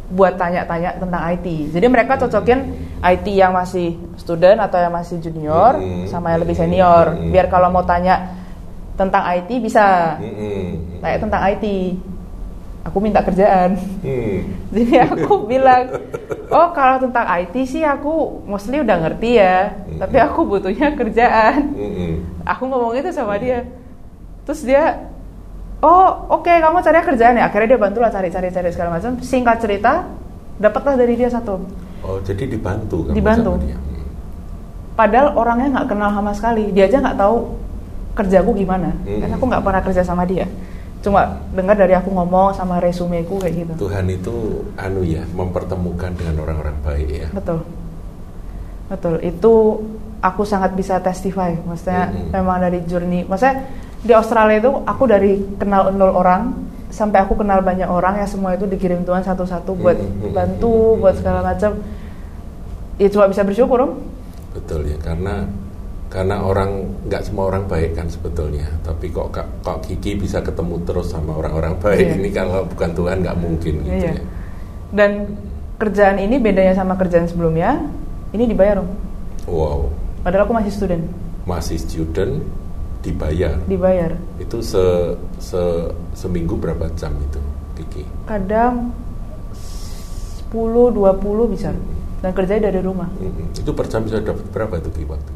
buat 0.06 0.38
tanya-tanya 0.38 0.96
tentang 0.96 1.22
IT. 1.35 1.68
Jadi 1.74 1.87
mereka 1.90 2.16
cocokin 2.16 2.72
IT 3.02 3.26
yang 3.35 3.52
masih 3.52 3.98
student 4.16 4.62
atau 4.62 4.78
yang 4.78 4.94
masih 4.94 5.18
junior 5.18 5.76
sama 6.06 6.32
yang 6.32 6.40
lebih 6.40 6.56
senior. 6.56 7.20
Biar 7.28 7.50
kalau 7.50 7.68
mau 7.68 7.82
tanya 7.82 8.32
tentang 8.96 9.28
IT 9.28 9.61
bisa 9.61 10.16
tanya 11.02 11.18
tentang 11.20 11.42
IT. 11.52 11.64
Aku 12.87 12.99
minta 12.99 13.18
kerjaan. 13.18 13.75
Hmm. 14.01 14.38
Jadi 14.75 14.94
aku 14.96 15.42
bilang, 15.44 15.90
oh 16.46 16.68
kalau 16.70 17.03
tentang 17.03 17.27
IT 17.37 17.55
sih 17.64 17.83
aku 17.83 18.12
mostly 18.44 18.79
udah 18.79 18.96
ngerti 19.01 19.31
ya, 19.37 19.75
Hmm. 19.87 19.99
tapi 19.99 20.16
aku 20.18 20.40
butuhnya 20.44 20.92
kerjaan 20.92 21.72
Hmm. 21.72 22.14
aku 22.44 22.62
ngomong 22.64 22.92
itu 22.94 23.09
sama 23.11 23.35
dia 23.37 23.64
terus 24.42 24.61
dia 24.61 25.09
oh 25.79 26.07
oke 26.31 26.46
kamu 26.46 26.79
cari 26.79 27.01
kerjaan 27.03 27.35
ya 27.35 27.44
akhirnya 27.44 27.68
dia 27.68 27.81
bantulah 27.81 28.07
cari 28.07 28.29
cari 28.29 28.49
cari 28.49 28.68
segala 28.68 28.94
macam 28.94 29.16
singkat 29.18 29.57
cerita 29.57 30.05
dapatlah 30.57 30.94
dari 30.94 31.14
dia 31.14 31.27
satu 31.27 31.64
Oh 31.99 32.20
jadi 32.20 32.46
dibantu 32.46 33.03
kamu 33.05 33.14
Dibantu. 33.14 33.51
sama 33.53 33.64
dia. 33.64 33.75
Hmm. 33.75 34.05
padahal 34.94 35.29
orangnya 35.35 35.68
nggak 35.72 35.88
kenal 35.88 36.11
sama 36.12 36.33
sekali 36.33 36.64
dia 36.70 36.85
aja 36.85 36.99
nggak 37.01 37.16
tahu 37.16 37.37
kerjaku 38.14 38.51
gimana 38.55 38.90
Hmm. 39.01 39.18
karena 39.18 39.35
aku 39.35 39.44
nggak 39.46 39.64
pernah 39.64 39.83
kerja 39.83 40.03
sama 40.03 40.22
dia 40.22 40.44
cuma 41.00 41.22
dengar 41.50 41.74
dari 41.74 41.92
aku 41.92 42.11
ngomong 42.11 42.52
sama 42.52 42.78
resumeku 42.78 43.38
kayak 43.38 43.54
gitu 43.62 43.72
Tuhan 43.87 44.06
itu 44.09 44.35
anu 44.74 45.00
ya 45.00 45.22
mempertemukan 45.30 46.11
dengan 46.12 46.42
orang-orang 46.42 46.76
baik 46.82 47.09
ya. 47.09 47.28
betul 47.30 47.62
Betul, 48.87 49.18
itu 49.18 49.82
aku 50.22 50.46
sangat 50.46 50.70
bisa 50.72 51.02
testify. 51.02 51.59
Maksudnya 51.59 52.06
Mhm. 52.06 52.30
memang 52.30 52.62
dari 52.62 52.78
journey. 52.87 53.26
Maksudnya 53.26 53.66
di 53.98 54.14
Australia 54.14 54.62
itu 54.62 54.70
aku 54.87 55.11
dari 55.11 55.42
kenal 55.59 55.90
nol 55.90 56.14
orang 56.14 56.54
sampai 56.87 57.18
aku 57.18 57.35
kenal 57.35 57.61
banyak 57.61 57.90
orang 57.90 58.22
ya 58.22 58.26
semua 58.30 58.54
itu 58.54 58.62
dikirim 58.62 59.02
Tuhan 59.02 59.26
satu-satu 59.26 59.74
buat 59.74 59.98
Mhm. 59.98 60.30
bantu, 60.30 60.94
Mhm. 60.94 60.98
buat 61.02 61.14
segala 61.18 61.42
macam. 61.42 61.82
Ya 62.96 63.09
cuma 63.11 63.26
bisa 63.26 63.42
bersyukur 63.42 63.78
om. 63.82 63.92
Betul 64.54 64.87
ya, 64.87 64.96
karena 64.96 65.50
karena 66.16 66.40
orang 66.40 66.70
nggak 67.05 67.29
semua 67.29 67.52
orang 67.52 67.68
baik 67.68 67.92
kan 67.92 68.09
sebetulnya. 68.09 68.64
Tapi 68.81 69.12
kok 69.12 69.37
kok 69.37 69.79
Kiki 69.85 70.16
bisa 70.16 70.40
ketemu 70.40 70.81
terus 70.81 71.12
sama 71.12 71.37
orang-orang 71.37 71.76
baik 71.76 72.09
Iya. 72.09 72.16
ini 72.16 72.31
kalau 72.33 72.64
bukan 72.64 72.96
Tuhan 72.96 73.20
nggak 73.20 73.37
mungkin 73.37 73.74
gitu 73.85 73.92
Iya. 73.92 74.16
ya. 74.16 74.22
Dan 74.96 75.11
kerjaan 75.76 76.16
ini 76.16 76.40
bedanya 76.40 76.72
sama 76.72 76.96
kerjaan 76.96 77.29
sebelumnya, 77.29 77.85
ini 78.33 78.48
dibayar 78.48 78.81
om. 78.81 78.88
Wow, 79.44 79.92
Padahal 80.24 80.48
aku 80.48 80.57
masih 80.57 80.72
student, 80.72 81.05
masih 81.44 81.76
student 81.76 82.40
dibayar. 83.05 83.61
dibayar. 83.68 84.16
Itu 84.40 84.64
se, 84.64 84.81
se 85.37 85.61
seminggu 86.16 86.57
berapa 86.57 86.88
jam 86.96 87.12
itu 87.20 87.38
Kiki? 87.76 88.09
Kadang 88.24 88.90
10 89.52 90.96
20 90.96 91.52
bisa. 91.52 91.76
Dan 92.24 92.33
kerjanya 92.33 92.72
dari 92.72 92.81
rumah. 92.81 93.12
Mm-mm. 93.20 93.52
Itu 93.52 93.76
per 93.76 93.87
jam 93.87 94.00
bisa 94.00 94.18
dapat 94.18 94.48
berapa 94.48 94.81
itu 94.81 94.88
Kiki 94.90 95.07
waktu? 95.07 95.33